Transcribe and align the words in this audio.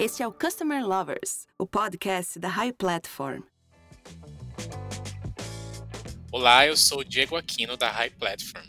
Este 0.00 0.22
é 0.22 0.26
o 0.26 0.32
Customer 0.32 0.82
Lovers, 0.82 1.46
o 1.58 1.66
podcast 1.66 2.38
da 2.38 2.48
High 2.48 2.72
Platform. 2.72 3.42
Olá, 6.32 6.66
eu 6.66 6.74
sou 6.74 7.00
o 7.00 7.04
Diego 7.04 7.36
Aquino 7.36 7.76
da 7.76 7.90
High 7.90 8.08
Platform. 8.12 8.64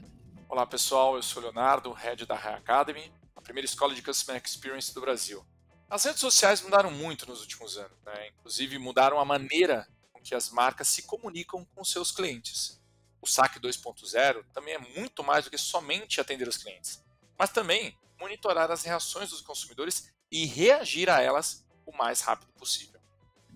Olá 0.50 0.68
pessoal, 0.68 1.16
eu 1.16 1.24
sou 1.24 1.42
o 1.42 1.46
Leonardo, 1.46 1.94
head 1.94 2.26
da 2.26 2.36
High 2.36 2.56
Academy, 2.56 3.14
a 3.34 3.40
primeira 3.40 3.64
escola 3.64 3.96
de 3.96 4.02
Customer 4.02 4.42
Experience 4.46 4.94
do 4.94 5.00
Brasil. 5.00 5.42
As 5.90 6.04
redes 6.04 6.20
sociais 6.20 6.62
mudaram 6.62 6.92
muito 6.92 7.26
nos 7.26 7.40
últimos 7.40 7.78
anos, 7.78 7.98
né? 8.06 8.28
inclusive 8.28 8.78
mudaram 8.78 9.18
a 9.18 9.24
maneira 9.24 9.88
com 10.12 10.20
que 10.22 10.36
as 10.36 10.50
marcas 10.50 10.90
se 10.90 11.04
comunicam 11.04 11.64
com 11.64 11.82
seus 11.86 12.12
clientes. 12.12 12.84
O 13.22 13.26
SAC 13.26 13.58
2.0 13.58 14.44
também 14.52 14.74
é 14.74 15.00
muito 15.00 15.24
mais 15.24 15.46
do 15.46 15.50
que 15.50 15.58
somente 15.58 16.20
atender 16.20 16.50
os 16.50 16.58
clientes, 16.58 17.02
mas 17.40 17.52
também 17.52 17.98
monitorar 18.20 18.70
as 18.70 18.84
reações 18.84 19.30
dos 19.30 19.40
consumidores 19.40 20.12
e 20.32 20.46
reagir 20.46 21.10
a 21.10 21.22
elas 21.22 21.66
o 21.86 21.92
mais 21.96 22.22
rápido 22.22 22.52
possível. 22.54 23.00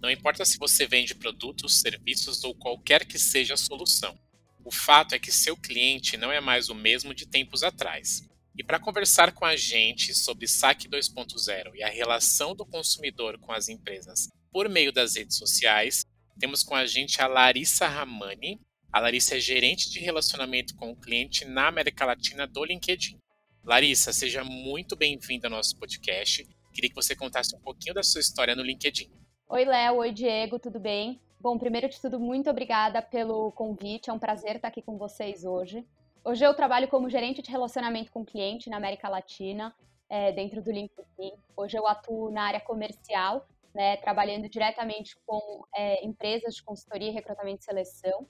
Não 0.01 0.11
importa 0.11 0.43
se 0.43 0.57
você 0.57 0.85
vende 0.85 1.15
produtos, 1.15 1.79
serviços 1.79 2.43
ou 2.43 2.53
qualquer 2.53 3.05
que 3.05 3.17
seja 3.17 3.53
a 3.53 3.57
solução. 3.57 4.19
O 4.63 4.71
fato 4.71 5.15
é 5.15 5.19
que 5.19 5.31
seu 5.31 5.55
cliente 5.55 6.17
não 6.17 6.31
é 6.31 6.41
mais 6.41 6.69
o 6.69 6.75
mesmo 6.75 7.13
de 7.13 7.25
tempos 7.25 7.63
atrás. 7.63 8.27
E 8.57 8.63
para 8.63 8.79
conversar 8.79 9.31
com 9.31 9.45
a 9.45 9.55
gente 9.55 10.13
sobre 10.13 10.47
SAC 10.47 10.87
2.0 10.87 11.75
e 11.75 11.83
a 11.83 11.89
relação 11.89 12.55
do 12.55 12.65
consumidor 12.65 13.37
com 13.39 13.51
as 13.51 13.69
empresas 13.69 14.29
por 14.51 14.69
meio 14.69 14.91
das 14.91 15.15
redes 15.15 15.37
sociais, 15.37 16.05
temos 16.39 16.63
com 16.63 16.75
a 16.75 16.85
gente 16.85 17.21
a 17.21 17.27
Larissa 17.27 17.87
Ramani. 17.87 18.59
A 18.91 18.99
Larissa 18.99 19.35
é 19.35 19.39
gerente 19.39 19.89
de 19.89 19.99
relacionamento 19.99 20.75
com 20.75 20.91
o 20.91 20.95
cliente 20.95 21.45
na 21.45 21.67
América 21.67 22.05
Latina 22.05 22.47
do 22.47 22.63
LinkedIn. 22.63 23.19
Larissa, 23.63 24.13
seja 24.13 24.43
muito 24.43 24.95
bem-vinda 24.95 25.47
ao 25.47 25.51
nosso 25.51 25.77
podcast. 25.77 26.47
Queria 26.75 26.89
que 26.89 26.95
você 26.95 27.15
contasse 27.15 27.55
um 27.55 27.59
pouquinho 27.59 27.95
da 27.95 28.03
sua 28.03 28.19
história 28.19 28.53
no 28.53 28.61
LinkedIn. 28.61 29.09
Oi, 29.47 29.63
Léo. 29.63 29.95
Oi, 29.95 30.11
Diego. 30.11 30.59
Tudo 30.59 30.77
bem? 30.77 31.21
Bom, 31.39 31.57
primeiro 31.57 31.87
de 31.87 32.01
tudo, 32.01 32.19
muito 32.19 32.49
obrigada 32.49 33.01
pelo 33.01 33.53
convite. 33.53 34.09
É 34.09 34.13
um 34.13 34.19
prazer 34.19 34.57
estar 34.57 34.67
aqui 34.67 34.81
com 34.81 34.97
vocês 34.97 35.45
hoje. 35.45 35.87
Hoje 36.21 36.45
eu 36.45 36.53
trabalho 36.53 36.89
como 36.89 37.09
gerente 37.09 37.41
de 37.41 37.49
relacionamento 37.49 38.11
com 38.11 38.25
cliente 38.25 38.69
na 38.69 38.75
América 38.75 39.07
Latina, 39.07 39.73
é, 40.09 40.33
dentro 40.33 40.61
do 40.61 40.69
LinkedIn. 40.69 41.31
Hoje 41.55 41.77
eu 41.77 41.87
atuo 41.87 42.29
na 42.29 42.43
área 42.43 42.59
comercial, 42.59 43.47
né, 43.73 43.95
trabalhando 43.95 44.49
diretamente 44.49 45.15
com 45.25 45.63
é, 45.73 46.05
empresas 46.05 46.55
de 46.55 46.63
consultoria, 46.63 47.13
recrutamento 47.13 47.61
e 47.61 47.63
seleção. 47.63 48.27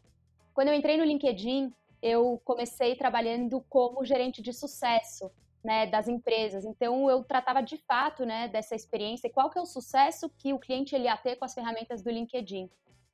Quando 0.53 0.67
eu 0.67 0.75
entrei 0.75 0.97
no 0.97 1.03
LinkedIn, 1.03 1.73
eu 1.99 2.39
comecei 2.45 2.95
trabalhando 2.95 3.59
como 3.67 4.05
gerente 4.05 4.39
de 4.39 4.53
sucesso 4.53 5.31
né, 5.65 5.87
das 5.87 6.07
empresas. 6.07 6.63
Então 6.63 7.09
eu 7.09 7.23
tratava 7.23 7.61
de 7.61 7.77
fato 7.87 8.23
né, 8.23 8.47
dessa 8.47 8.75
experiência 8.75 9.27
e 9.27 9.31
qual 9.31 9.49
que 9.49 9.57
é 9.57 9.61
o 9.61 9.65
sucesso 9.65 10.29
que 10.37 10.53
o 10.53 10.59
cliente 10.59 10.95
ele 10.95 11.05
ia 11.05 11.17
ter 11.17 11.35
com 11.35 11.43
as 11.43 11.53
ferramentas 11.53 12.03
do 12.03 12.11
LinkedIn. 12.11 12.69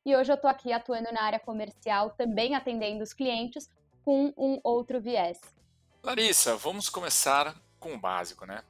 E 0.06 0.16
hoje 0.16 0.32
eu 0.32 0.36
estou 0.36 0.50
aqui 0.50 0.74
atuando 0.74 1.12
na 1.14 1.24
área 1.24 1.40
comercial, 1.40 2.10
também 2.12 2.56
atendendo 2.56 3.04
os 3.04 3.14
clientes, 3.14 3.70
com 4.04 4.34
um 4.36 4.60
outro 4.64 5.00
viés. 5.00 5.40
Larissa, 6.04 6.56
vamos 6.58 6.90
começar 6.90 7.56
com 7.80 7.94
o 7.94 8.00
básico, 8.00 8.46
né? 8.46 8.64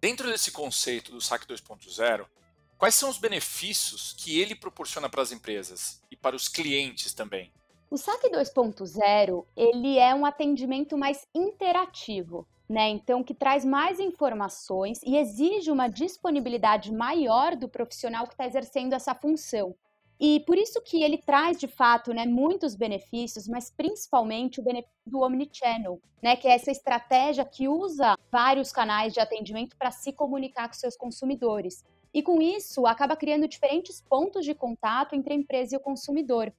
Dentro 0.00 0.28
desse 0.30 0.50
conceito 0.50 1.12
do 1.12 1.20
SAC 1.20 1.46
2.0, 1.46 2.26
quais 2.78 2.94
são 2.94 3.10
os 3.10 3.18
benefícios 3.18 4.14
que 4.14 4.40
ele 4.40 4.54
proporciona 4.54 5.08
para 5.08 5.20
as 5.20 5.30
empresas 5.30 6.02
e 6.10 6.16
para 6.16 6.34
os 6.34 6.48
clientes 6.48 7.12
também? 7.12 7.52
O 7.90 7.98
SAC 7.98 8.30
2.0, 8.30 9.44
ele 9.54 9.98
é 9.98 10.14
um 10.14 10.24
atendimento 10.24 10.96
mais 10.96 11.26
interativo, 11.34 12.48
né? 12.70 12.88
Então 12.88 13.24
que 13.24 13.34
traz 13.34 13.64
mais 13.64 13.98
informações 13.98 15.00
e 15.04 15.16
exige 15.16 15.72
uma 15.72 15.88
disponibilidade 15.88 16.94
maior 16.94 17.56
do 17.56 17.68
profissional 17.68 18.28
que 18.28 18.34
está 18.34 18.46
exercendo 18.46 18.92
essa 18.92 19.12
função. 19.12 19.74
E 20.20 20.38
por 20.40 20.56
isso 20.56 20.80
que 20.80 21.02
ele 21.02 21.18
traz, 21.18 21.58
de 21.58 21.66
fato, 21.66 22.12
né, 22.12 22.26
muitos 22.26 22.76
benefícios, 22.76 23.48
mas 23.48 23.70
principalmente 23.70 24.60
o 24.60 24.62
benefício 24.62 24.94
do 25.04 25.20
Omnichannel, 25.20 26.00
né, 26.22 26.36
que 26.36 26.46
é 26.46 26.52
essa 26.52 26.70
estratégia 26.70 27.44
que 27.44 27.66
usa 27.66 28.16
vários 28.30 28.70
canais 28.70 29.12
de 29.12 29.18
atendimento 29.18 29.76
para 29.76 29.90
se 29.90 30.12
comunicar 30.12 30.68
com 30.68 30.74
seus 30.74 30.96
consumidores. 30.96 31.82
E 32.14 32.22
com 32.22 32.40
isso, 32.40 32.86
acaba 32.86 33.16
criando 33.16 33.48
diferentes 33.48 34.00
pontos 34.00 34.44
de 34.44 34.54
contato 34.54 35.16
entre 35.16 35.32
a 35.32 35.36
empresa 35.36 35.74
e 35.74 35.78
o 35.78 35.80
consumidor. 35.80 36.52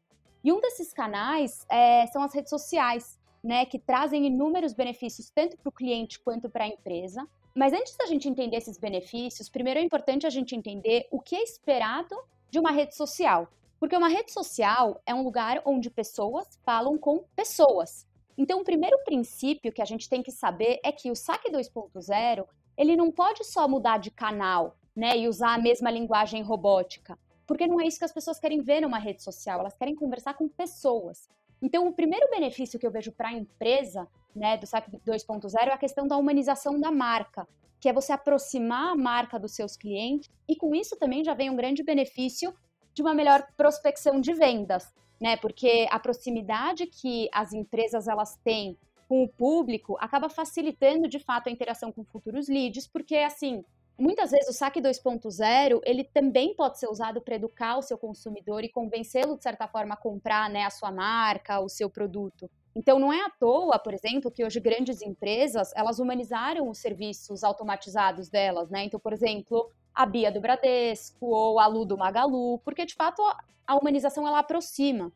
E 0.43 0.51
um 0.51 0.59
desses 0.59 0.91
canais 0.91 1.65
é, 1.69 2.07
são 2.07 2.23
as 2.23 2.33
redes 2.33 2.49
sociais, 2.49 3.20
né, 3.43 3.65
que 3.65 3.79
trazem 3.79 4.25
inúmeros 4.25 4.73
benefícios 4.73 5.29
tanto 5.29 5.57
para 5.57 5.69
o 5.69 5.71
cliente 5.71 6.19
quanto 6.19 6.49
para 6.49 6.65
a 6.65 6.67
empresa. 6.67 7.27
Mas 7.55 7.73
antes 7.73 7.95
da 7.97 8.05
gente 8.05 8.29
entender 8.29 8.57
esses 8.57 8.77
benefícios, 8.77 9.49
primeiro 9.49 9.79
é 9.79 9.83
importante 9.83 10.25
a 10.25 10.29
gente 10.29 10.55
entender 10.55 11.07
o 11.11 11.19
que 11.19 11.35
é 11.35 11.43
esperado 11.43 12.15
de 12.49 12.59
uma 12.59 12.71
rede 12.71 12.95
social. 12.95 13.49
Porque 13.79 13.97
uma 13.97 14.07
rede 14.07 14.31
social 14.31 15.01
é 15.05 15.13
um 15.13 15.23
lugar 15.23 15.61
onde 15.65 15.89
pessoas 15.89 16.47
falam 16.63 16.97
com 16.97 17.25
pessoas. 17.35 18.07
Então, 18.37 18.61
o 18.61 18.63
primeiro 18.63 18.97
princípio 19.03 19.71
que 19.71 19.81
a 19.81 19.85
gente 19.85 20.07
tem 20.07 20.21
que 20.23 20.31
saber 20.31 20.79
é 20.83 20.91
que 20.91 21.11
o 21.11 21.15
saque 21.15 21.51
2.0, 21.51 22.45
ele 22.77 22.95
não 22.95 23.11
pode 23.11 23.43
só 23.43 23.67
mudar 23.67 23.97
de 23.97 24.11
canal, 24.11 24.77
né, 24.95 25.17
e 25.17 25.27
usar 25.27 25.53
a 25.53 25.57
mesma 25.57 25.89
linguagem 25.89 26.41
robótica, 26.43 27.17
porque 27.45 27.67
não 27.67 27.79
é 27.79 27.85
isso 27.85 27.97
que 27.97 28.05
as 28.05 28.13
pessoas 28.13 28.39
querem 28.39 28.61
ver 28.61 28.81
numa 28.81 28.97
rede 28.97 29.23
social, 29.23 29.59
elas 29.59 29.75
querem 29.75 29.95
conversar 29.95 30.33
com 30.33 30.47
pessoas. 30.47 31.29
Então, 31.61 31.87
o 31.87 31.93
primeiro 31.93 32.29
benefício 32.29 32.79
que 32.79 32.87
eu 32.87 32.91
vejo 32.91 33.11
para 33.11 33.29
a 33.29 33.33
empresa, 33.33 34.07
né, 34.35 34.57
do 34.57 34.65
saque 34.65 34.91
2.0 35.05 35.55
é 35.67 35.71
a 35.71 35.77
questão 35.77 36.07
da 36.07 36.17
humanização 36.17 36.79
da 36.79 36.91
marca 36.91 37.47
que 37.81 37.89
é 37.89 37.93
você 37.93 38.13
aproximar 38.13 38.91
a 38.91 38.95
marca 38.95 39.39
dos 39.39 39.55
seus 39.55 39.75
clientes, 39.75 40.29
e 40.47 40.55
com 40.55 40.75
isso 40.75 40.95
também 40.95 41.23
já 41.23 41.33
vem 41.33 41.49
um 41.49 41.55
grande 41.55 41.83
benefício 41.83 42.53
de 42.93 43.01
uma 43.01 43.13
melhor 43.13 43.45
prospecção 43.57 44.21
de 44.21 44.33
vendas, 44.33 44.93
né? 45.19 45.35
Porque 45.37 45.87
a 45.89 45.97
proximidade 45.97 46.85
que 46.85 47.27
as 47.33 47.51
empresas 47.53 48.07
elas 48.07 48.37
têm 48.43 48.77
com 49.09 49.23
o 49.23 49.27
público 49.27 49.97
acaba 49.99 50.29
facilitando 50.29 51.07
de 51.07 51.17
fato 51.17 51.49
a 51.49 51.51
interação 51.51 51.91
com 51.91 52.03
futuros 52.03 52.47
leads, 52.47 52.87
porque 52.87 53.15
assim, 53.17 53.65
muitas 54.01 54.31
vezes 54.31 54.49
o 54.49 54.53
saque 54.53 54.81
2.0, 54.81 55.81
ele 55.83 56.03
também 56.03 56.55
pode 56.55 56.79
ser 56.79 56.87
usado 56.87 57.21
para 57.21 57.35
educar 57.35 57.77
o 57.77 57.81
seu 57.81 57.97
consumidor 57.97 58.63
e 58.63 58.69
convencê-lo 58.69 59.37
de 59.37 59.43
certa 59.43 59.67
forma 59.67 59.93
a 59.93 59.97
comprar, 59.97 60.49
né, 60.49 60.63
a 60.65 60.69
sua 60.69 60.91
marca, 60.91 61.59
o 61.59 61.69
seu 61.69 61.89
produto. 61.89 62.49
Então, 62.75 62.97
não 62.97 63.11
é 63.11 63.25
à 63.25 63.29
toa, 63.29 63.77
por 63.77 63.93
exemplo, 63.93 64.31
que 64.31 64.45
hoje 64.45 64.59
grandes 64.59 65.01
empresas, 65.01 65.71
elas 65.75 65.99
humanizaram 65.99 66.69
os 66.69 66.77
serviços 66.77 67.43
automatizados 67.43 68.29
delas, 68.29 68.69
né? 68.69 68.85
Então, 68.85 68.99
por 68.99 69.11
exemplo, 69.11 69.69
a 69.93 70.05
Bia 70.05 70.31
do 70.31 70.39
Bradesco 70.39 71.25
ou 71.25 71.59
a 71.59 71.67
Lu 71.67 71.85
do 71.85 71.97
Magalu, 71.97 72.59
porque, 72.59 72.85
de 72.85 72.95
fato, 72.95 73.21
a 73.67 73.75
humanização, 73.75 74.25
ela 74.25 74.39
aproxima. 74.39 75.11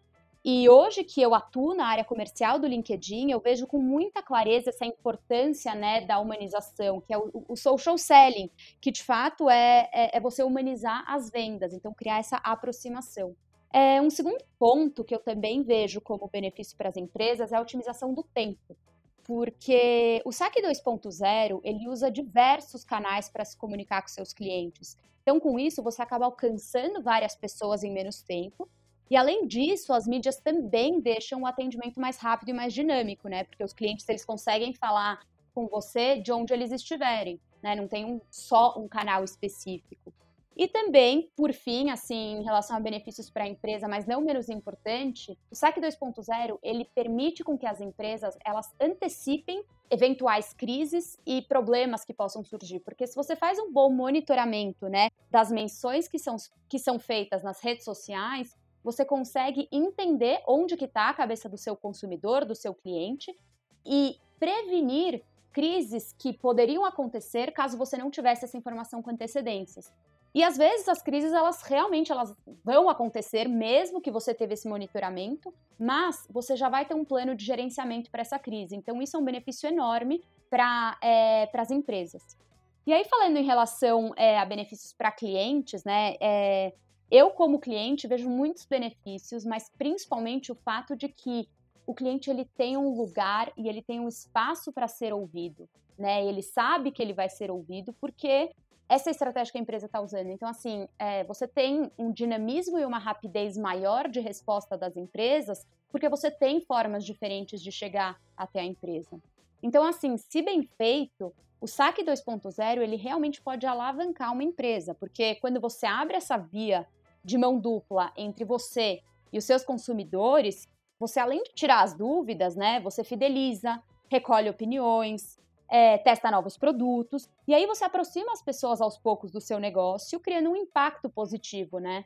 E 0.48 0.70
hoje 0.70 1.04
que 1.04 1.20
eu 1.20 1.34
atuo 1.34 1.74
na 1.74 1.88
área 1.88 2.06
comercial 2.06 2.60
do 2.60 2.68
LinkedIn, 2.68 3.32
eu 3.32 3.40
vejo 3.40 3.66
com 3.66 3.80
muita 3.80 4.22
clareza 4.22 4.70
essa 4.70 4.86
importância 4.86 5.74
né, 5.74 6.02
da 6.02 6.20
humanização, 6.20 7.02
que 7.02 7.12
é 7.12 7.18
o, 7.18 7.32
o 7.48 7.56
social 7.56 7.98
selling, 7.98 8.52
que 8.80 8.92
de 8.92 9.04
fato 9.04 9.50
é, 9.50 9.90
é, 9.92 10.18
é 10.18 10.20
você 10.20 10.44
humanizar 10.44 11.04
as 11.08 11.32
vendas, 11.32 11.74
então 11.74 11.92
criar 11.92 12.20
essa 12.20 12.38
aproximação. 12.38 13.36
É, 13.74 14.00
um 14.00 14.12
segundo 14.12 14.46
ponto 14.60 15.04
que 15.04 15.16
eu 15.16 15.20
também 15.20 15.64
vejo 15.64 16.00
como 16.00 16.30
benefício 16.32 16.78
para 16.78 16.90
as 16.90 16.96
empresas 16.96 17.52
é 17.52 17.56
a 17.56 17.62
otimização 17.62 18.14
do 18.14 18.22
tempo. 18.22 18.78
Porque 19.24 20.22
o 20.24 20.32
SAC 20.32 20.62
2.0, 20.62 21.60
ele 21.64 21.90
usa 21.90 22.12
diversos 22.12 22.84
canais 22.84 23.28
para 23.28 23.44
se 23.44 23.58
comunicar 23.58 24.04
com 24.04 24.10
seus 24.10 24.32
clientes. 24.32 24.96
Então, 25.24 25.40
com 25.40 25.58
isso, 25.58 25.82
você 25.82 26.04
acaba 26.04 26.26
alcançando 26.26 27.02
várias 27.02 27.36
pessoas 27.36 27.84
em 27.84 27.92
menos 27.92 28.22
tempo. 28.22 28.70
E, 29.10 29.16
além 29.16 29.48
disso, 29.48 29.94
as 29.94 30.08
mídias 30.08 30.38
também 30.38 31.00
deixam 31.00 31.42
o 31.42 31.46
atendimento 31.46 32.00
mais 32.00 32.18
rápido 32.18 32.50
e 32.50 32.54
mais 32.54 32.74
dinâmico, 32.74 33.28
né? 33.28 33.44
Porque 33.44 33.64
os 33.64 33.74
clientes, 33.74 34.08
eles 34.10 34.26
conseguem 34.26 34.74
falar 34.74 35.20
com 35.54 35.68
você 35.68 36.20
de 36.20 36.32
onde 36.32 36.54
eles 36.54 36.72
estiverem, 36.72 37.40
né? 37.62 37.76
Não 37.76 37.88
tem 37.88 38.06
um, 38.06 38.20
só 38.32 38.78
um 38.78 38.88
canal 38.88 39.24
específico. 39.24 40.12
E 40.58 40.70
também, 40.70 41.30
por 41.36 41.52
fim, 41.52 41.90
assim, 41.90 42.38
em 42.38 42.44
relação 42.44 42.78
a 42.78 42.80
benefícios 42.80 43.30
para 43.30 43.44
a 43.44 43.48
empresa, 43.48 43.90
mas 43.90 44.06
não 44.06 44.22
menos 44.22 44.48
importante, 44.48 45.38
o 45.52 45.56
SAC 45.56 45.82
2.0, 45.82 46.58
ele 46.64 46.86
permite 46.96 47.44
com 47.44 47.58
que 47.58 47.66
as 47.66 47.82
empresas, 47.82 48.38
elas 48.46 48.74
antecipem 48.80 49.62
eventuais 49.92 50.54
crises 50.54 51.20
e 51.26 51.42
problemas 51.42 52.06
que 52.06 52.14
possam 52.14 52.44
surgir, 52.44 52.80
porque 52.80 53.06
se 53.06 53.16
você 53.16 53.36
faz 53.36 53.60
um 53.60 53.72
bom 53.72 53.92
monitoramento, 53.92 54.88
né, 54.88 55.10
das 55.30 55.52
menções 55.52 56.08
que 56.08 56.18
são, 56.18 56.38
que 56.70 56.80
são 56.80 56.98
feitas 56.98 57.44
nas 57.44 57.60
redes 57.60 57.84
sociais, 57.84 58.58
você 58.86 59.04
consegue 59.04 59.68
entender 59.72 60.44
onde 60.48 60.78
que 60.78 60.86
está 60.86 61.10
a 61.10 61.14
cabeça 61.14 61.50
do 61.50 61.58
seu 61.58 61.76
consumidor, 61.76 62.46
do 62.46 62.54
seu 62.54 62.72
cliente 62.72 63.36
e 63.84 64.16
prevenir 64.40 65.24
crises 65.52 66.14
que 66.20 66.32
poderiam 66.32 66.86
acontecer 66.86 67.52
caso 67.52 67.80
você 67.80 67.98
não 67.98 68.12
tivesse 68.12 68.46
essa 68.46 68.56
informação 68.56 69.02
com 69.02 69.10
antecedências. 69.10 69.92
E 70.36 70.44
às 70.44 70.56
vezes 70.56 70.88
as 70.88 71.02
crises 71.02 71.34
elas 71.34 71.64
realmente 71.64 72.12
elas 72.12 72.36
vão 72.64 72.88
acontecer 72.88 73.48
mesmo 73.48 74.00
que 74.00 74.12
você 74.12 74.36
teve 74.36 74.54
esse 74.54 74.68
monitoramento, 74.68 75.52
mas 75.80 76.28
você 76.30 76.56
já 76.56 76.70
vai 76.70 76.86
ter 76.86 76.94
um 76.94 77.06
plano 77.06 77.34
de 77.34 77.44
gerenciamento 77.44 78.12
para 78.12 78.22
essa 78.22 78.38
crise. 78.38 78.76
Então 78.76 79.02
isso 79.02 79.18
é 79.18 79.20
um 79.20 79.26
benefício 79.26 79.68
enorme 79.68 80.24
para 80.48 80.96
é, 81.02 81.50
as 81.58 81.72
empresas. 81.72 82.38
E 82.86 82.94
aí, 82.94 83.04
falando 83.06 83.38
em 83.38 83.44
relação 83.44 84.14
é, 84.16 84.38
a 84.38 84.46
benefícios 84.46 84.94
para 84.94 85.12
clientes, 85.12 85.84
né? 85.84 86.16
É, 86.22 86.72
eu, 87.10 87.30
como 87.32 87.60
cliente, 87.60 88.08
vejo 88.08 88.30
muitos 88.30 88.66
benefícios, 88.66 89.46
mas 89.46 89.70
principalmente 89.78 90.52
o 90.52 90.56
fato 90.56 90.96
de 90.96 91.08
que 91.08 91.48
o 91.86 91.94
cliente 91.94 92.30
ele 92.30 92.46
tem 92.58 92.76
um 92.76 92.96
lugar 92.96 93.52
e 93.56 93.70
ele 93.70 93.82
tem 93.82 94.00
um 94.00 94.08
espaço 94.08 94.72
para 94.74 94.88
ser 94.88 95.14
ouvido, 95.14 95.70
né? 95.98 96.26
Ele 96.26 96.42
sabe 96.42 96.92
que 96.92 97.02
ele 97.02 97.14
vai 97.14 97.30
ser 97.30 97.52
ouvido 97.52 97.94
porque 97.94 98.52
essa 98.90 99.10
é 99.10 99.12
a 99.12 99.12
estratégia 99.12 99.52
que 99.52 99.58
a 99.58 99.62
empresa 99.62 99.86
está 99.86 100.00
usando. 100.02 100.30
Então, 100.30 100.48
assim, 100.48 100.88
é, 100.98 101.24
você 101.24 101.48
tem 101.48 101.92
um 101.98 102.12
dinamismo 102.12 102.78
e 102.78 102.86
uma 102.86 103.00
rapidez 103.00 103.58
maior 103.58 104.08
de 104.08 104.20
resposta 104.20 104.78
das 104.78 104.96
empresas, 104.96 105.66
porque 105.90 106.10
você 106.10 106.30
tem 106.30 106.62
formas 106.62 107.04
diferentes 107.04 107.62
de 107.62 107.72
chegar 107.72 108.20
até 108.38 108.60
a 108.60 108.66
empresa. 108.66 109.20
Então, 109.62 109.84
assim, 109.84 110.18
se 110.18 110.42
bem 110.42 110.64
feito, 110.78 111.34
o 111.60 111.68
saque 111.68 112.04
2.0 112.04 112.82
ele 112.82 112.96
realmente 112.96 113.42
pode 113.42 113.66
alavancar 113.66 114.34
uma 114.34 114.44
empresa, 114.44 114.94
porque 114.94 115.36
quando 115.36 115.60
você 115.60 115.86
abre 115.88 116.16
essa 116.16 116.38
via 116.38 116.88
de 117.26 117.38
mão 117.38 117.60
dupla 117.60 118.14
entre 118.16 118.46
você 118.46 119.02
e 119.34 119.38
os 119.38 119.44
seus 119.44 119.64
consumidores, 119.64 120.70
você 121.00 121.20
além 121.20 121.44
de 121.44 121.54
tirar 121.54 121.84
as 121.84 121.94
dúvidas, 121.94 122.56
né, 122.56 122.80
você 122.80 123.04
fideliza, 123.04 123.82
recolhe 124.10 124.50
opiniões, 124.50 125.40
é, 125.68 125.98
testa 125.98 126.30
novos 126.30 126.56
produtos, 126.58 127.28
e 127.48 127.54
aí 127.54 127.66
você 127.66 127.84
aproxima 127.84 128.32
as 128.32 128.42
pessoas 128.42 128.80
aos 128.80 128.98
poucos 128.98 129.32
do 129.32 129.42
seu 129.42 129.60
negócio, 129.60 130.20
criando 130.20 130.52
um 130.52 130.56
impacto 130.56 131.10
positivo, 131.10 131.80
né? 131.80 132.06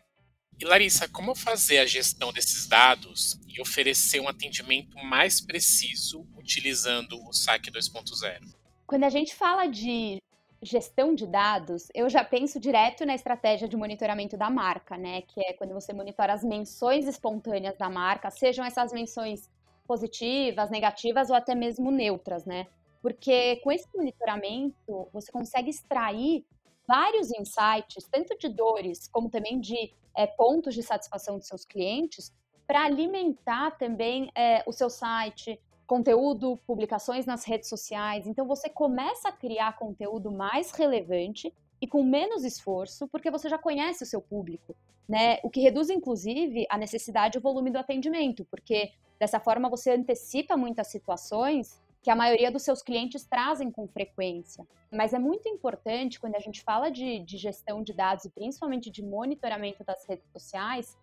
E 0.58 0.66
Larissa, 0.66 1.08
como 1.08 1.36
fazer 1.36 1.80
a 1.80 1.86
gestão 1.86 2.34
desses 2.34 2.68
dados 2.68 3.40
e 3.48 3.62
oferecer 3.62 4.20
um 4.20 4.28
atendimento 4.28 4.98
mais 4.98 5.40
preciso 5.40 6.26
utilizando 6.38 7.16
o 7.28 7.34
SAC 7.34 7.70
2.0? 7.72 8.42
Quando 8.86 9.04
a 9.04 9.10
gente 9.10 9.36
fala 9.36 9.68
de 9.68 10.22
gestão 10.62 11.16
de 11.16 11.26
dados, 11.26 11.88
eu 11.94 12.10
já 12.10 12.24
penso 12.24 12.60
direto 12.60 13.06
na 13.06 13.16
estratégia 13.16 13.68
de 13.68 13.78
monitoramento 13.78 14.36
da 14.38 14.50
marca, 14.50 14.98
né? 14.98 15.22
Que 15.22 15.42
é 15.42 15.54
quando 15.54 15.74
você 15.74 15.94
monitora 15.94 16.34
as 16.34 16.44
menções 16.44 17.08
espontâneas 17.08 17.78
da 17.78 17.90
marca, 17.90 18.30
sejam 18.30 18.66
essas 18.66 18.92
menções 18.92 19.50
positivas, 19.88 20.70
negativas 20.70 21.30
ou 21.30 21.36
até 21.36 21.56
mesmo 21.56 21.92
neutras, 21.92 22.46
né? 22.46 22.68
Porque 23.02 23.58
com 23.58 23.72
esse 23.72 23.88
monitoramento, 23.96 25.08
você 25.14 25.32
consegue 25.32 25.70
extrair 25.70 26.46
vários 26.88 27.32
insights, 27.32 28.08
tanto 28.12 28.38
de 28.38 28.50
dores 28.50 29.08
como 29.08 29.30
também 29.30 29.60
de 29.60 29.94
é, 30.16 30.28
pontos 30.28 30.74
de 30.74 30.84
satisfação 30.84 31.38
dos 31.38 31.48
seus 31.48 31.64
clientes, 31.64 32.34
para 32.68 32.84
alimentar 32.84 33.72
também 33.78 34.30
é, 34.36 34.64
o 34.68 34.72
seu 34.72 34.90
site, 34.90 35.60
conteúdo, 35.90 36.56
publicações 36.68 37.26
nas 37.26 37.44
redes 37.44 37.68
sociais. 37.68 38.28
Então 38.28 38.46
você 38.46 38.70
começa 38.70 39.30
a 39.30 39.32
criar 39.32 39.76
conteúdo 39.76 40.32
mais 40.32 40.70
relevante 40.70 41.52
e 41.82 41.88
com 41.88 42.04
menos 42.04 42.44
esforço, 42.44 43.08
porque 43.08 43.32
você 43.32 43.50
já 43.50 43.58
conhece 43.58 44.04
o 44.04 44.06
seu 44.06 44.22
público, 44.22 44.76
né? 45.08 45.40
O 45.44 45.50
que 45.50 45.60
reduz 45.60 45.90
inclusive 45.90 46.68
a 46.70 46.78
necessidade 46.78 47.36
e 47.36 47.40
o 47.40 47.42
volume 47.42 47.72
do 47.72 47.80
atendimento, 47.80 48.46
porque 48.52 48.92
dessa 49.20 49.40
forma 49.40 49.68
você 49.68 49.90
antecipa 49.90 50.56
muitas 50.56 50.90
situações 50.90 51.82
que 52.04 52.12
a 52.12 52.16
maioria 52.16 52.52
dos 52.52 52.62
seus 52.62 52.84
clientes 52.84 53.26
trazem 53.26 53.72
com 53.72 53.88
frequência. 53.88 54.68
Mas 54.92 55.12
é 55.12 55.18
muito 55.18 55.50
importante, 55.50 56.20
quando 56.20 56.36
a 56.36 56.40
gente 56.40 56.62
fala 56.62 56.92
de, 56.92 57.20
de 57.22 57.36
gestão 57.36 57.82
de 57.82 57.94
dados 57.94 58.26
e 58.26 58.30
principalmente 58.30 58.92
de 58.92 59.02
monitoramento 59.02 59.84
das 59.84 60.06
redes 60.08 60.30
sociais, 60.32 60.96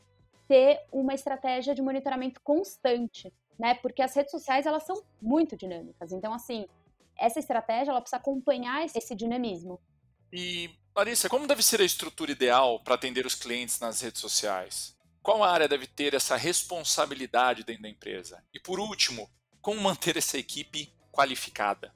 ter 0.46 0.80
uma 0.92 1.12
estratégia 1.12 1.74
de 1.74 1.82
monitoramento 1.82 2.40
constante, 2.40 3.32
né? 3.58 3.74
Porque 3.74 4.02
as 4.02 4.14
redes 4.14 4.30
sociais, 4.30 4.66
elas 4.66 4.84
são 4.84 5.02
muito 5.20 5.56
dinâmicas. 5.56 6.12
Então, 6.12 6.32
assim, 6.32 6.66
essa 7.18 7.38
estratégia, 7.38 7.90
ela 7.90 8.00
precisa 8.00 8.18
acompanhar 8.18 8.84
esse 8.84 9.14
dinamismo. 9.14 9.80
E, 10.32 10.70
Larissa, 10.94 11.28
como 11.28 11.46
deve 11.46 11.62
ser 11.62 11.80
a 11.80 11.84
estrutura 11.84 12.32
ideal 12.32 12.80
para 12.80 12.94
atender 12.94 13.24
os 13.26 13.34
clientes 13.34 13.80
nas 13.80 14.00
redes 14.00 14.20
sociais? 14.20 14.96
Qual 15.22 15.42
área 15.42 15.68
deve 15.68 15.86
ter 15.86 16.14
essa 16.14 16.36
responsabilidade 16.36 17.64
dentro 17.64 17.82
da 17.82 17.88
empresa? 17.88 18.42
E, 18.52 18.60
por 18.60 18.78
último, 18.78 19.28
como 19.60 19.80
manter 19.80 20.16
essa 20.16 20.38
equipe 20.38 20.92
qualificada? 21.10 21.92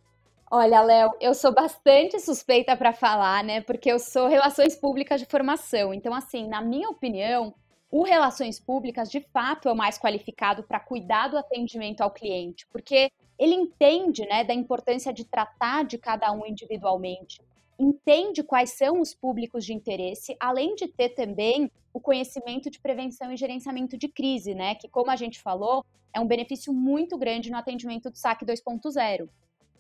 Olha, 0.51 0.81
Léo, 0.81 1.13
eu 1.21 1.33
sou 1.33 1.55
bastante 1.55 2.19
suspeita 2.19 2.77
para 2.77 2.93
falar, 2.93 3.45
né? 3.45 3.61
Porque 3.61 3.93
eu 3.93 4.01
sou 4.01 4.27
relações 4.27 4.75
públicas 4.75 5.21
de 5.21 5.27
formação. 5.27 5.95
Então, 5.95 6.13
assim, 6.13 6.49
na 6.49 6.61
minha 6.61 6.89
opinião, 6.89 7.55
o 7.91 8.03
relações 8.03 8.61
públicas 8.61 9.11
de 9.11 9.21
fato 9.21 9.69
é 9.69 9.73
o 9.73 9.77
mais 9.77 9.99
qualificado 9.99 10.63
para 10.63 10.79
cuidar 10.79 11.29
do 11.29 11.37
atendimento 11.37 12.01
ao 12.01 12.11
cliente, 12.11 12.67
porque 12.69 13.11
ele 13.39 13.55
entende, 13.55 14.27
né, 14.27 14.45
da 14.45 14.55
importância 14.55 15.13
de 15.13 15.25
tratar 15.25 15.85
de 15.85 15.99
cada 15.99 16.31
um 16.31 16.47
individualmente, 16.47 17.41
entende 17.79 18.43
quais 18.43 18.71
são 18.71 19.01
os 19.01 19.15
públicos 19.15 19.65
de 19.65 19.73
interesse, 19.73 20.37
além 20.39 20.75
de 20.75 20.87
ter 20.87 21.11
também 21.11 21.71
o 21.93 21.99
conhecimento 21.99 22.71
de 22.71 22.79
prevenção 22.79 23.33
e 23.33 23.37
gerenciamento 23.37 23.97
de 23.97 24.07
crise, 24.07 24.55
né? 24.55 24.75
Que, 24.75 24.89
como 24.89 25.11
a 25.11 25.17
gente 25.17 25.41
falou, 25.41 25.85
é 26.13 26.21
um 26.21 26.27
benefício 26.27 26.73
muito 26.73 27.17
grande 27.17 27.51
no 27.51 27.57
atendimento 27.57 28.11
do 28.11 28.19
SAC 28.19 28.45
2.0. 28.45 29.29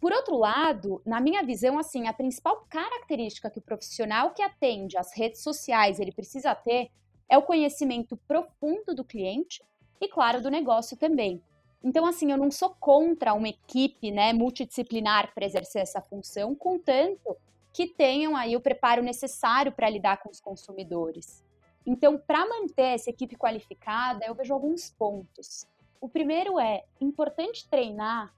Por 0.00 0.12
outro 0.12 0.36
lado, 0.36 1.02
na 1.04 1.20
minha 1.20 1.42
visão, 1.42 1.78
assim, 1.78 2.08
a 2.08 2.12
principal 2.12 2.64
característica 2.70 3.50
que 3.50 3.58
o 3.58 3.62
profissional 3.62 4.30
que 4.30 4.42
atende 4.42 4.96
as 4.96 5.14
redes 5.14 5.42
sociais 5.42 6.00
ele 6.00 6.10
precisa 6.10 6.54
ter 6.54 6.90
é 7.30 7.38
o 7.38 7.42
conhecimento 7.42 8.16
profundo 8.28 8.92
do 8.94 9.04
cliente 9.04 9.62
e, 10.00 10.08
claro, 10.08 10.42
do 10.42 10.50
negócio 10.50 10.96
também. 10.96 11.40
Então, 11.82 12.04
assim, 12.04 12.30
eu 12.30 12.36
não 12.36 12.50
sou 12.50 12.74
contra 12.78 13.32
uma 13.32 13.48
equipe 13.48 14.10
né, 14.10 14.32
multidisciplinar 14.32 15.32
para 15.32 15.46
exercer 15.46 15.80
essa 15.80 16.02
função, 16.02 16.54
contanto 16.54 17.36
que 17.72 17.86
tenham 17.86 18.36
aí 18.36 18.56
o 18.56 18.60
preparo 18.60 19.00
necessário 19.00 19.72
para 19.72 19.88
lidar 19.88 20.18
com 20.18 20.28
os 20.28 20.40
consumidores. 20.40 21.42
Então, 21.86 22.18
para 22.18 22.46
manter 22.46 22.94
essa 22.94 23.08
equipe 23.08 23.36
qualificada, 23.36 24.26
eu 24.26 24.34
vejo 24.34 24.52
alguns 24.52 24.90
pontos. 24.90 25.64
O 26.00 26.08
primeiro 26.08 26.58
é 26.58 26.84
importante 27.00 27.66
treinar 27.68 28.34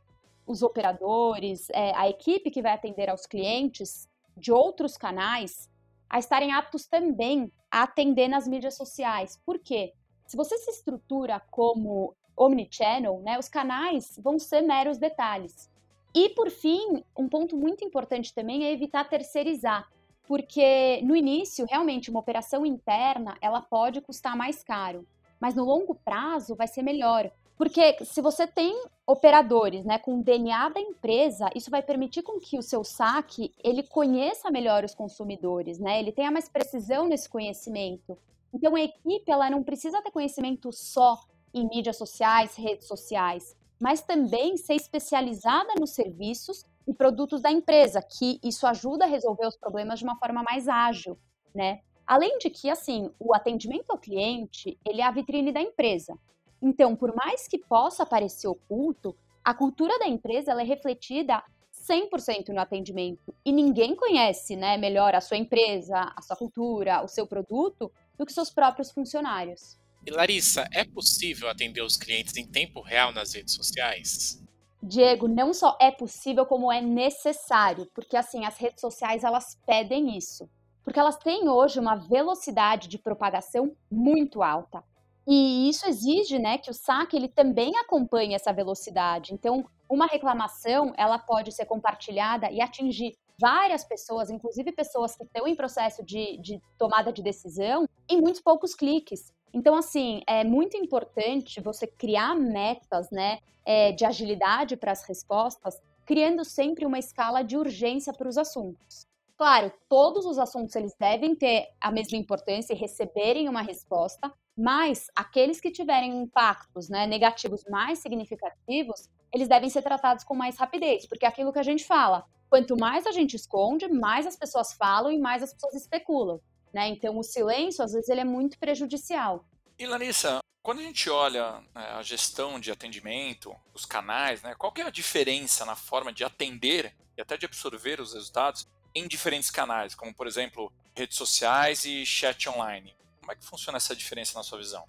os 0.47 0.63
operadores, 0.63 1.69
é, 1.71 1.97
a 1.97 2.09
equipe 2.09 2.51
que 2.51 2.63
vai 2.63 2.73
atender 2.73 3.09
aos 3.09 3.27
clientes 3.27 4.09
de 4.37 4.53
outros 4.53 4.97
canais 4.97 5.72
a 6.13 6.19
estarem 6.19 6.53
aptos 6.53 6.85
também 6.85 7.51
a 7.71 7.85
atender 7.85 8.29
nas 8.29 8.47
mídias 8.47 8.77
sociais. 8.77 9.41
Por 9.47 9.59
quê? 9.59 9.95
Se 10.27 10.37
você 10.37 10.59
se 10.59 10.71
estrutura 10.71 11.41
como 11.51 12.15
omnichannel, 12.37 13.21
né, 13.21 13.39
os 13.39 13.49
canais 13.49 14.21
vão 14.23 14.39
ser 14.39 14.61
meros 14.61 14.99
detalhes. 14.99 15.71
E 16.15 16.29
por 16.31 16.51
fim, 16.51 17.03
um 17.19 17.27
ponto 17.27 17.57
muito 17.57 17.83
importante 17.83 18.35
também 18.35 18.65
é 18.65 18.73
evitar 18.73 19.09
terceirizar, 19.09 19.89
porque 20.29 21.01
no 21.03 21.17
início, 21.17 21.67
realmente, 21.69 22.11
uma 22.11 22.21
operação 22.21 22.67
interna 22.67 23.35
ela 23.41 23.63
pode 23.63 24.03
custar 24.03 24.37
mais 24.37 24.63
caro, 24.63 25.07
mas 25.41 25.55
no 25.55 25.65
longo 25.65 25.95
prazo 25.95 26.55
vai 26.55 26.69
ser 26.69 26.83
melhor, 26.83 27.31
porque 27.63 28.05
se 28.05 28.21
você 28.21 28.45
tem 28.45 28.75
operadores, 29.07 29.85
né, 29.85 29.97
com 29.97 30.19
o 30.19 30.23
DNA 30.25 30.69
da 30.71 30.81
empresa, 30.81 31.49
isso 31.55 31.71
vai 31.71 31.81
permitir 31.81 32.21
com 32.21 32.41
que 32.41 32.59
o 32.59 32.63
seu 32.63 32.83
saque 32.83 33.55
ele 33.63 33.85
conheça 33.85 34.51
melhor 34.51 34.83
os 34.83 34.97
consumidores, 34.97 35.79
né? 35.79 36.01
Ele 36.01 36.11
tenha 36.11 36.29
mais 36.29 36.49
precisão 36.49 37.07
nesse 37.07 37.29
conhecimento. 37.29 38.19
Então 38.53 38.75
a 38.75 38.81
equipe 38.81 39.31
ela 39.31 39.49
não 39.49 39.63
precisa 39.63 40.03
ter 40.03 40.11
conhecimento 40.11 40.73
só 40.73 41.21
em 41.55 41.69
mídias 41.69 41.97
sociais, 41.97 42.57
redes 42.57 42.89
sociais, 42.89 43.57
mas 43.79 44.03
também 44.03 44.57
ser 44.57 44.75
especializada 44.75 45.73
nos 45.79 45.91
serviços 45.91 46.67
e 46.85 46.93
produtos 46.93 47.41
da 47.41 47.53
empresa, 47.53 48.03
que 48.03 48.41
isso 48.43 48.67
ajuda 48.67 49.05
a 49.05 49.09
resolver 49.09 49.47
os 49.47 49.57
problemas 49.57 50.01
de 50.01 50.05
uma 50.05 50.19
forma 50.19 50.43
mais 50.43 50.67
ágil, 50.67 51.17
né? 51.55 51.81
Além 52.05 52.39
de 52.39 52.51
que, 52.51 52.69
assim, 52.69 53.09
o 53.21 53.33
atendimento 53.33 53.93
ao 53.93 53.99
cliente, 53.99 54.77
ele 54.85 55.01
é 55.01 55.05
a 55.05 55.13
vitrine 55.13 55.53
da 55.53 55.61
empresa. 55.61 56.19
Então, 56.63 56.95
por 56.95 57.15
mais 57.15 57.49
que 57.49 57.59
possa 57.59 58.07
parecer 58.07 58.47
oculto, 58.47 59.17
a 59.45 59.53
cultura 59.53 59.99
da 59.99 60.07
empresa 60.07 60.53
é 60.53 60.65
refletida 60.65 61.43
100% 61.91 62.51
no 62.51 62.61
atendimento. 62.61 63.35
E 63.45 63.51
ninguém 63.51 63.97
conhece 63.97 64.55
né, 64.55 64.77
melhor 64.77 65.15
a 65.15 65.21
sua 65.21 65.37
empresa, 65.37 66.13
a 66.17 66.23
sua 66.23 66.37
cultura, 66.37 67.03
o 67.03 67.09
seu 67.09 67.27
produto, 67.27 67.91
do 68.17 68.25
que 68.25 68.33
seus 68.33 68.51
próprios 68.51 68.93
funcionários. 68.93 69.77
E 70.07 70.11
Larissa, 70.11 70.69
é 70.73 70.85
possível 70.85 71.49
atender 71.49 71.83
os 71.83 71.97
clientes 71.97 72.37
em 72.37 72.47
tempo 72.47 72.81
real 72.81 73.13
nas 73.13 73.35
redes 73.35 73.55
sociais? 73.55 74.43
Diego, 74.83 75.29
não 75.29 75.55
só 75.55 75.77
é 75.81 75.91
possível, 75.91 76.45
como 76.45 76.73
é 76.73 76.81
necessário, 76.81 77.87
porque 77.95 78.17
assim, 78.17 78.45
as 78.45 78.59
redes 78.59 78.81
sociais 78.81 79.23
elas 79.23 79.59
pedem 79.65 80.17
isso. 80.17 80.49
Porque 80.85 80.99
elas 80.99 81.17
têm 81.17 81.49
hoje 81.49 81.79
uma 81.79 81.95
velocidade 81.95 82.89
de 82.89 82.99
propagação 82.99 83.77
muito 83.89 84.43
alta. 84.43 84.83
E 85.27 85.69
isso 85.69 85.89
exige, 85.89 86.39
né, 86.39 86.59
que 86.59 86.71
o 86.71 86.75
saque 86.75 87.17
ele 87.17 87.29
também 87.29 87.77
acompanhe 87.79 88.35
essa 88.35 88.53
velocidade. 88.53 89.33
Então, 89.33 89.65
uma 89.89 90.07
reclamação, 90.07 90.93
ela 90.97 91.19
pode 91.19 91.53
ser 91.53 91.65
compartilhada 91.67 92.51
e 92.51 92.61
atingir 92.61 93.15
várias 93.39 93.85
pessoas, 93.85 94.31
inclusive 94.31 94.73
pessoas 94.73 95.17
que 95.17 95.25
estão 95.25 95.47
em 95.47 95.55
processo 95.55 96.05
de, 96.05 96.37
de 96.39 96.61
tomada 96.79 97.13
de 97.13 97.23
decisão, 97.23 97.89
em 98.09 98.21
muitos 98.21 98.41
poucos 98.41 98.75
cliques. 98.75 99.33
Então, 99.53 99.75
assim, 99.75 100.23
é 100.27 100.45
muito 100.45 100.77
importante 100.77 101.61
você 101.61 101.87
criar 101.87 102.35
metas, 102.35 103.11
né, 103.11 103.39
é, 103.65 103.93
de 103.93 104.05
agilidade 104.05 104.77
para 104.77 104.93
as 104.93 105.05
respostas, 105.05 105.81
criando 106.05 106.45
sempre 106.45 106.85
uma 106.85 106.99
escala 106.99 107.43
de 107.43 107.57
urgência 107.57 108.13
para 108.13 108.29
os 108.29 108.39
assuntos. 108.39 109.07
Claro, 109.37 109.73
todos 109.89 110.25
os 110.25 110.39
assuntos 110.39 110.75
eles 110.77 110.95
devem 110.99 111.35
ter 111.35 111.69
a 111.81 111.91
mesma 111.91 112.17
importância 112.17 112.73
e 112.73 112.77
receberem 112.77 113.49
uma 113.49 113.63
resposta, 113.63 114.33
mas 114.57 115.07
aqueles 115.17 115.61
que 115.61 115.71
tiverem 115.71 116.23
impactos 116.23 116.89
né, 116.89 117.07
negativos 117.07 117.65
mais 117.69 117.99
significativos, 117.99 119.09
eles 119.33 119.49
devem 119.49 119.71
ser 119.71 119.83
tratados 119.83 120.25
com 120.25 120.35
mais 120.35 120.57
rapidez, 120.59 121.07
porque 121.07 121.25
é 121.25 121.29
aquilo 121.29 121.53
que 121.53 121.59
a 121.59 121.65
gente 121.65 121.85
fala, 121.85 122.25
quanto 122.51 122.77
mais 122.77 123.07
a 123.07 123.13
gente 123.13 123.35
esconde, 123.35 123.89
mais 123.89 124.27
as 124.27 124.37
pessoas 124.37 124.75
falam 124.75 125.11
e 125.11 125.19
mais 125.19 125.43
as 125.43 125.55
pessoas 125.55 125.75
especulam. 125.75 126.39
Né? 126.73 126.89
Então, 126.89 127.19
o 127.19 127.23
silêncio, 127.23 127.85
às 127.85 127.93
vezes, 127.93 128.09
ele 128.09 128.21
é 128.21 128.25
muito 128.25 128.59
prejudicial. 128.59 129.45
E, 129.79 129.87
Larissa, 129.87 130.39
quando 130.63 130.79
a 130.79 130.83
gente 130.83 131.11
olha 131.11 131.61
né, 131.75 131.87
a 131.93 132.03
gestão 132.03 132.61
de 132.61 132.71
atendimento, 132.71 133.55
os 133.75 133.85
canais, 133.85 134.43
né, 134.43 134.55
qual 134.55 134.73
é 134.77 134.83
a 134.83 134.91
diferença 134.91 135.65
na 135.65 135.75
forma 135.75 136.13
de 136.13 136.25
atender 136.25 136.95
e 137.17 137.21
até 137.21 137.37
de 137.37 137.47
absorver 137.47 138.01
os 138.01 138.15
resultados 138.15 138.67
em 138.95 139.09
diferentes 139.09 139.51
canais, 139.51 139.95
como 139.95 140.15
por 140.15 140.27
exemplo 140.27 140.73
redes 140.95 141.17
sociais 141.17 141.85
e 141.85 142.05
chat 142.05 142.49
online. 142.49 142.95
Como 143.21 143.33
é 143.33 143.37
que 143.37 143.45
funciona 143.45 143.77
essa 143.77 143.95
diferença 143.95 144.37
na 144.37 144.43
sua 144.43 144.59
visão? 144.59 144.85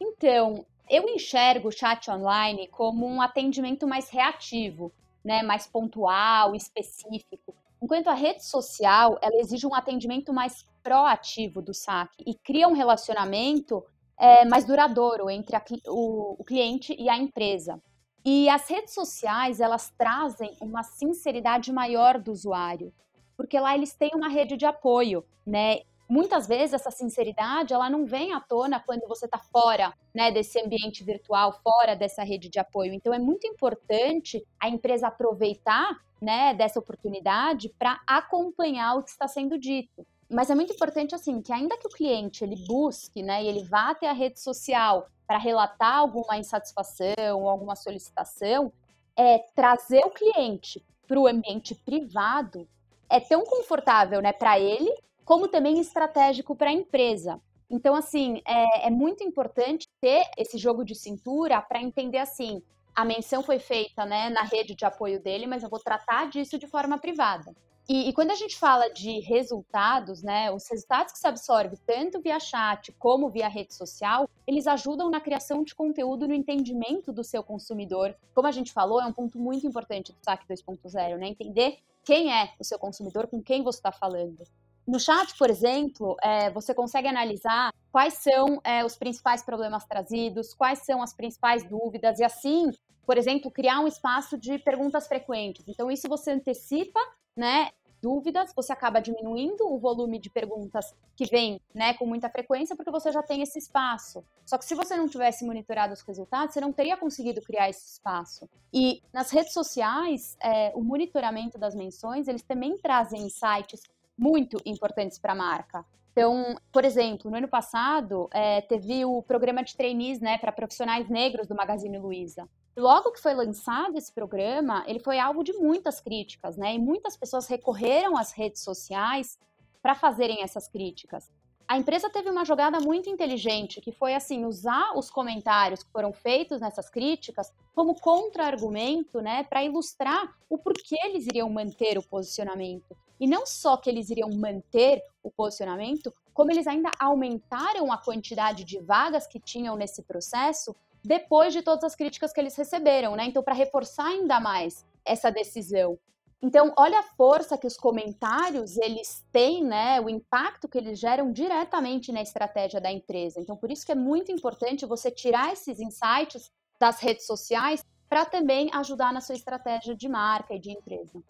Então, 0.00 0.64
eu 0.88 1.08
enxergo 1.08 1.68
o 1.68 1.72
chat 1.72 2.10
online 2.10 2.68
como 2.68 3.06
um 3.06 3.20
atendimento 3.20 3.86
mais 3.86 4.08
reativo, 4.08 4.92
né, 5.24 5.42
mais 5.42 5.66
pontual, 5.66 6.54
específico. 6.54 7.54
Enquanto 7.82 8.08
a 8.08 8.14
rede 8.14 8.44
social, 8.44 9.18
ela 9.20 9.40
exige 9.40 9.66
um 9.66 9.74
atendimento 9.74 10.32
mais 10.32 10.66
proativo 10.82 11.60
do 11.60 11.74
saque 11.74 12.24
e 12.26 12.34
cria 12.34 12.68
um 12.68 12.72
relacionamento 12.72 13.84
é, 14.18 14.44
mais 14.44 14.64
duradouro 14.64 15.30
entre 15.30 15.56
a, 15.56 15.64
o, 15.86 16.36
o 16.38 16.44
cliente 16.44 16.94
e 16.98 17.08
a 17.08 17.16
empresa. 17.16 17.80
E 18.24 18.48
as 18.48 18.68
redes 18.68 18.94
sociais, 18.94 19.60
elas 19.60 19.90
trazem 19.96 20.56
uma 20.60 20.82
sinceridade 20.82 21.72
maior 21.72 22.18
do 22.18 22.32
usuário 22.32 22.92
porque 23.38 23.60
lá 23.60 23.72
eles 23.72 23.94
têm 23.94 24.10
uma 24.16 24.28
rede 24.28 24.56
de 24.56 24.66
apoio, 24.66 25.24
né? 25.46 25.82
Muitas 26.08 26.48
vezes 26.48 26.72
essa 26.72 26.90
sinceridade 26.90 27.72
ela 27.72 27.88
não 27.88 28.04
vem 28.04 28.32
à 28.32 28.40
tona 28.40 28.80
quando 28.80 29.06
você 29.06 29.26
está 29.26 29.38
fora 29.38 29.94
né, 30.12 30.32
desse 30.32 30.58
ambiente 30.58 31.04
virtual, 31.04 31.52
fora 31.62 31.94
dessa 31.94 32.24
rede 32.24 32.48
de 32.48 32.58
apoio. 32.58 32.92
Então 32.92 33.14
é 33.14 33.18
muito 33.18 33.46
importante 33.46 34.44
a 34.58 34.68
empresa 34.68 35.06
aproveitar 35.06 36.00
né, 36.20 36.52
dessa 36.54 36.80
oportunidade 36.80 37.68
para 37.78 38.00
acompanhar 38.06 38.96
o 38.96 39.02
que 39.04 39.10
está 39.10 39.28
sendo 39.28 39.56
dito. 39.56 40.04
Mas 40.28 40.50
é 40.50 40.54
muito 40.54 40.72
importante 40.72 41.14
assim 41.14 41.40
que 41.40 41.52
ainda 41.52 41.76
que 41.76 41.86
o 41.86 41.90
cliente 41.90 42.42
ele 42.42 42.56
busque, 42.66 43.22
né, 43.22 43.44
e 43.44 43.46
ele 43.46 43.64
vá 43.64 43.90
até 43.90 44.08
a 44.08 44.14
rede 44.14 44.40
social 44.40 45.08
para 45.26 45.38
relatar 45.38 45.98
alguma 45.98 46.38
insatisfação 46.38 47.48
alguma 47.48 47.76
solicitação, 47.76 48.72
é 49.14 49.38
trazer 49.54 50.04
o 50.04 50.10
cliente 50.10 50.82
para 51.06 51.20
o 51.20 51.26
ambiente 51.26 51.74
privado 51.74 52.66
é 53.10 53.20
tão 53.20 53.44
confortável, 53.44 54.20
né, 54.20 54.32
para 54.32 54.58
ele, 54.58 54.92
como 55.24 55.48
também 55.48 55.78
estratégico 55.80 56.56
para 56.56 56.70
a 56.70 56.72
empresa. 56.72 57.40
Então, 57.70 57.94
assim, 57.94 58.40
é, 58.46 58.86
é, 58.86 58.90
muito 58.90 59.22
importante 59.22 59.86
ter 60.00 60.24
esse 60.38 60.56
jogo 60.56 60.84
de 60.84 60.94
cintura 60.94 61.60
para 61.60 61.82
entender 61.82 62.18
assim, 62.18 62.62
a 62.94 63.04
menção 63.04 63.42
foi 63.42 63.58
feita, 63.58 64.06
né, 64.06 64.30
na 64.30 64.42
rede 64.42 64.74
de 64.74 64.84
apoio 64.84 65.20
dele, 65.20 65.46
mas 65.46 65.62
eu 65.62 65.68
vou 65.68 65.78
tratar 65.78 66.28
disso 66.28 66.58
de 66.58 66.66
forma 66.66 66.98
privada. 66.98 67.54
E, 67.88 68.10
e, 68.10 68.12
quando 68.12 68.30
a 68.30 68.34
gente 68.34 68.58
fala 68.58 68.88
de 68.88 69.18
resultados, 69.20 70.22
né, 70.22 70.50
os 70.50 70.68
resultados 70.68 71.12
que 71.12 71.18
se 71.18 71.26
absorve 71.26 71.78
tanto 71.86 72.20
via 72.20 72.38
chat 72.38 72.92
como 72.98 73.30
via 73.30 73.48
rede 73.48 73.74
social, 73.74 74.28
eles 74.46 74.66
ajudam 74.66 75.08
na 75.08 75.22
criação 75.22 75.64
de 75.64 75.74
conteúdo 75.74 76.28
no 76.28 76.34
entendimento 76.34 77.10
do 77.12 77.24
seu 77.24 77.42
consumidor. 77.42 78.14
Como 78.34 78.46
a 78.46 78.52
gente 78.52 78.74
falou, 78.74 79.00
é 79.00 79.06
um 79.06 79.12
ponto 79.12 79.38
muito 79.38 79.66
importante 79.66 80.12
do 80.12 80.18
SAC 80.22 80.46
2.0, 80.46 81.16
né? 81.16 81.28
Entender 81.28 81.78
quem 82.08 82.32
é 82.32 82.54
o 82.58 82.64
seu 82.64 82.78
consumidor, 82.78 83.26
com 83.26 83.42
quem 83.42 83.62
você 83.62 83.80
está 83.80 83.92
falando. 83.92 84.42
No 84.86 84.98
chat, 84.98 85.36
por 85.36 85.50
exemplo, 85.50 86.16
é, 86.22 86.50
você 86.50 86.72
consegue 86.72 87.06
analisar 87.06 87.70
quais 87.92 88.14
são 88.14 88.58
é, 88.64 88.82
os 88.82 88.96
principais 88.96 89.42
problemas 89.42 89.84
trazidos, 89.84 90.54
quais 90.54 90.78
são 90.86 91.02
as 91.02 91.12
principais 91.12 91.68
dúvidas, 91.68 92.18
e 92.18 92.24
assim, 92.24 92.70
por 93.04 93.18
exemplo, 93.18 93.50
criar 93.50 93.80
um 93.80 93.86
espaço 93.86 94.38
de 94.38 94.58
perguntas 94.58 95.06
frequentes. 95.06 95.68
Então, 95.68 95.90
isso 95.90 96.08
você 96.08 96.30
antecipa 96.30 96.98
né, 97.36 97.68
dúvidas, 98.00 98.52
você 98.54 98.72
acaba 98.72 99.00
diminuindo 99.00 99.66
o 99.66 99.78
volume 99.78 100.18
de 100.18 100.30
perguntas 100.30 100.94
que 101.16 101.26
vem 101.26 101.60
né, 101.74 101.94
com 101.94 102.06
muita 102.06 102.28
frequência, 102.28 102.76
porque 102.76 102.90
você 102.90 103.10
já 103.12 103.22
tem 103.22 103.42
esse 103.42 103.58
espaço. 103.58 104.24
Só 104.44 104.56
que 104.56 104.64
se 104.64 104.74
você 104.74 104.96
não 104.96 105.08
tivesse 105.08 105.44
monitorado 105.44 105.92
os 105.92 106.02
resultados, 106.02 106.54
você 106.54 106.60
não 106.60 106.72
teria 106.72 106.96
conseguido 106.96 107.40
criar 107.42 107.68
esse 107.68 107.92
espaço. 107.92 108.48
E 108.72 109.02
nas 109.12 109.30
redes 109.30 109.52
sociais, 109.52 110.36
é, 110.42 110.72
o 110.74 110.82
monitoramento 110.82 111.58
das 111.58 111.74
menções, 111.74 112.28
eles 112.28 112.42
também 112.42 112.76
trazem 112.78 113.22
insights 113.22 113.82
muito 114.16 114.58
importantes 114.64 115.18
para 115.18 115.32
a 115.32 115.36
marca. 115.36 115.84
Então, 116.18 116.56
por 116.72 116.84
exemplo, 116.84 117.30
no 117.30 117.36
ano 117.36 117.46
passado, 117.46 118.28
é, 118.32 118.60
teve 118.62 119.04
o 119.04 119.22
programa 119.22 119.62
de 119.62 119.76
trainees 119.76 120.20
né, 120.20 120.36
para 120.36 120.50
profissionais 120.50 121.08
negros 121.08 121.46
do 121.46 121.54
Magazine 121.54 121.96
Luiza. 121.96 122.48
Logo 122.78 123.10
que 123.10 123.20
foi 123.20 123.34
lançado 123.34 123.98
esse 123.98 124.12
programa, 124.12 124.84
ele 124.86 125.00
foi 125.00 125.18
alvo 125.18 125.42
de 125.42 125.52
muitas 125.52 126.00
críticas, 126.00 126.56
né? 126.56 126.76
E 126.76 126.78
muitas 126.78 127.16
pessoas 127.16 127.48
recorreram 127.48 128.16
às 128.16 128.30
redes 128.30 128.62
sociais 128.62 129.36
para 129.82 129.96
fazerem 129.96 130.44
essas 130.44 130.68
críticas. 130.68 131.28
A 131.66 131.76
empresa 131.76 132.08
teve 132.08 132.30
uma 132.30 132.44
jogada 132.44 132.78
muito 132.78 133.10
inteligente, 133.10 133.80
que 133.80 133.90
foi 133.90 134.14
assim, 134.14 134.44
usar 134.44 134.96
os 134.96 135.10
comentários 135.10 135.82
que 135.82 135.90
foram 135.90 136.12
feitos 136.12 136.60
nessas 136.60 136.88
críticas 136.88 137.52
como 137.74 137.96
contra-argumento, 137.96 139.20
né, 139.20 139.42
para 139.42 139.64
ilustrar 139.64 140.36
o 140.48 140.56
porquê 140.56 140.96
eles 141.04 141.26
iriam 141.26 141.50
manter 141.50 141.98
o 141.98 142.02
posicionamento. 142.02 142.96
E 143.18 143.26
não 143.26 143.44
só 143.44 143.76
que 143.76 143.90
eles 143.90 144.08
iriam 144.08 144.30
manter 144.30 145.02
o 145.20 145.32
posicionamento, 145.32 146.14
como 146.32 146.52
eles 146.52 146.68
ainda 146.68 146.92
aumentaram 147.00 147.92
a 147.92 147.98
quantidade 147.98 148.62
de 148.62 148.78
vagas 148.78 149.26
que 149.26 149.40
tinham 149.40 149.74
nesse 149.74 150.02
processo 150.04 150.76
depois 151.04 151.52
de 151.52 151.62
todas 151.62 151.84
as 151.84 151.94
críticas 151.94 152.32
que 152.32 152.40
eles 152.40 152.56
receberam, 152.56 153.16
né? 153.16 153.24
Então, 153.24 153.42
para 153.42 153.54
reforçar 153.54 154.06
ainda 154.06 154.40
mais 154.40 154.84
essa 155.04 155.30
decisão. 155.30 155.98
Então, 156.40 156.72
olha 156.76 157.00
a 157.00 157.02
força 157.02 157.58
que 157.58 157.66
os 157.66 157.76
comentários 157.76 158.76
eles 158.76 159.26
têm, 159.32 159.64
né? 159.64 160.00
O 160.00 160.08
impacto 160.08 160.68
que 160.68 160.78
eles 160.78 160.98
geram 160.98 161.32
diretamente 161.32 162.12
na 162.12 162.22
estratégia 162.22 162.80
da 162.80 162.92
empresa. 162.92 163.40
Então, 163.40 163.56
por 163.56 163.70
isso 163.72 163.84
que 163.84 163.92
é 163.92 163.96
muito 163.96 164.30
importante 164.30 164.86
você 164.86 165.10
tirar 165.10 165.52
esses 165.52 165.80
insights 165.80 166.52
das 166.78 167.00
redes 167.00 167.26
sociais 167.26 167.84
para 168.08 168.24
também 168.24 168.70
ajudar 168.72 169.12
na 169.12 169.20
sua 169.20 169.34
estratégia 169.34 169.96
de 169.96 170.08
marca 170.08 170.54
e 170.54 170.60
de 170.60 170.70
empresa. 170.70 171.20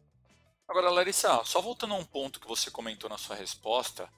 Agora, 0.69 0.91
Larissa, 0.91 1.43
só 1.45 1.63
voltando 1.63 1.95
a 1.95 1.97
um 1.97 2.05
ponto 2.05 2.39
que 2.39 2.47
você 2.47 2.71
comentou 2.71 3.09
na 3.09 3.17
sua 3.17 3.35
resposta, 3.35 4.09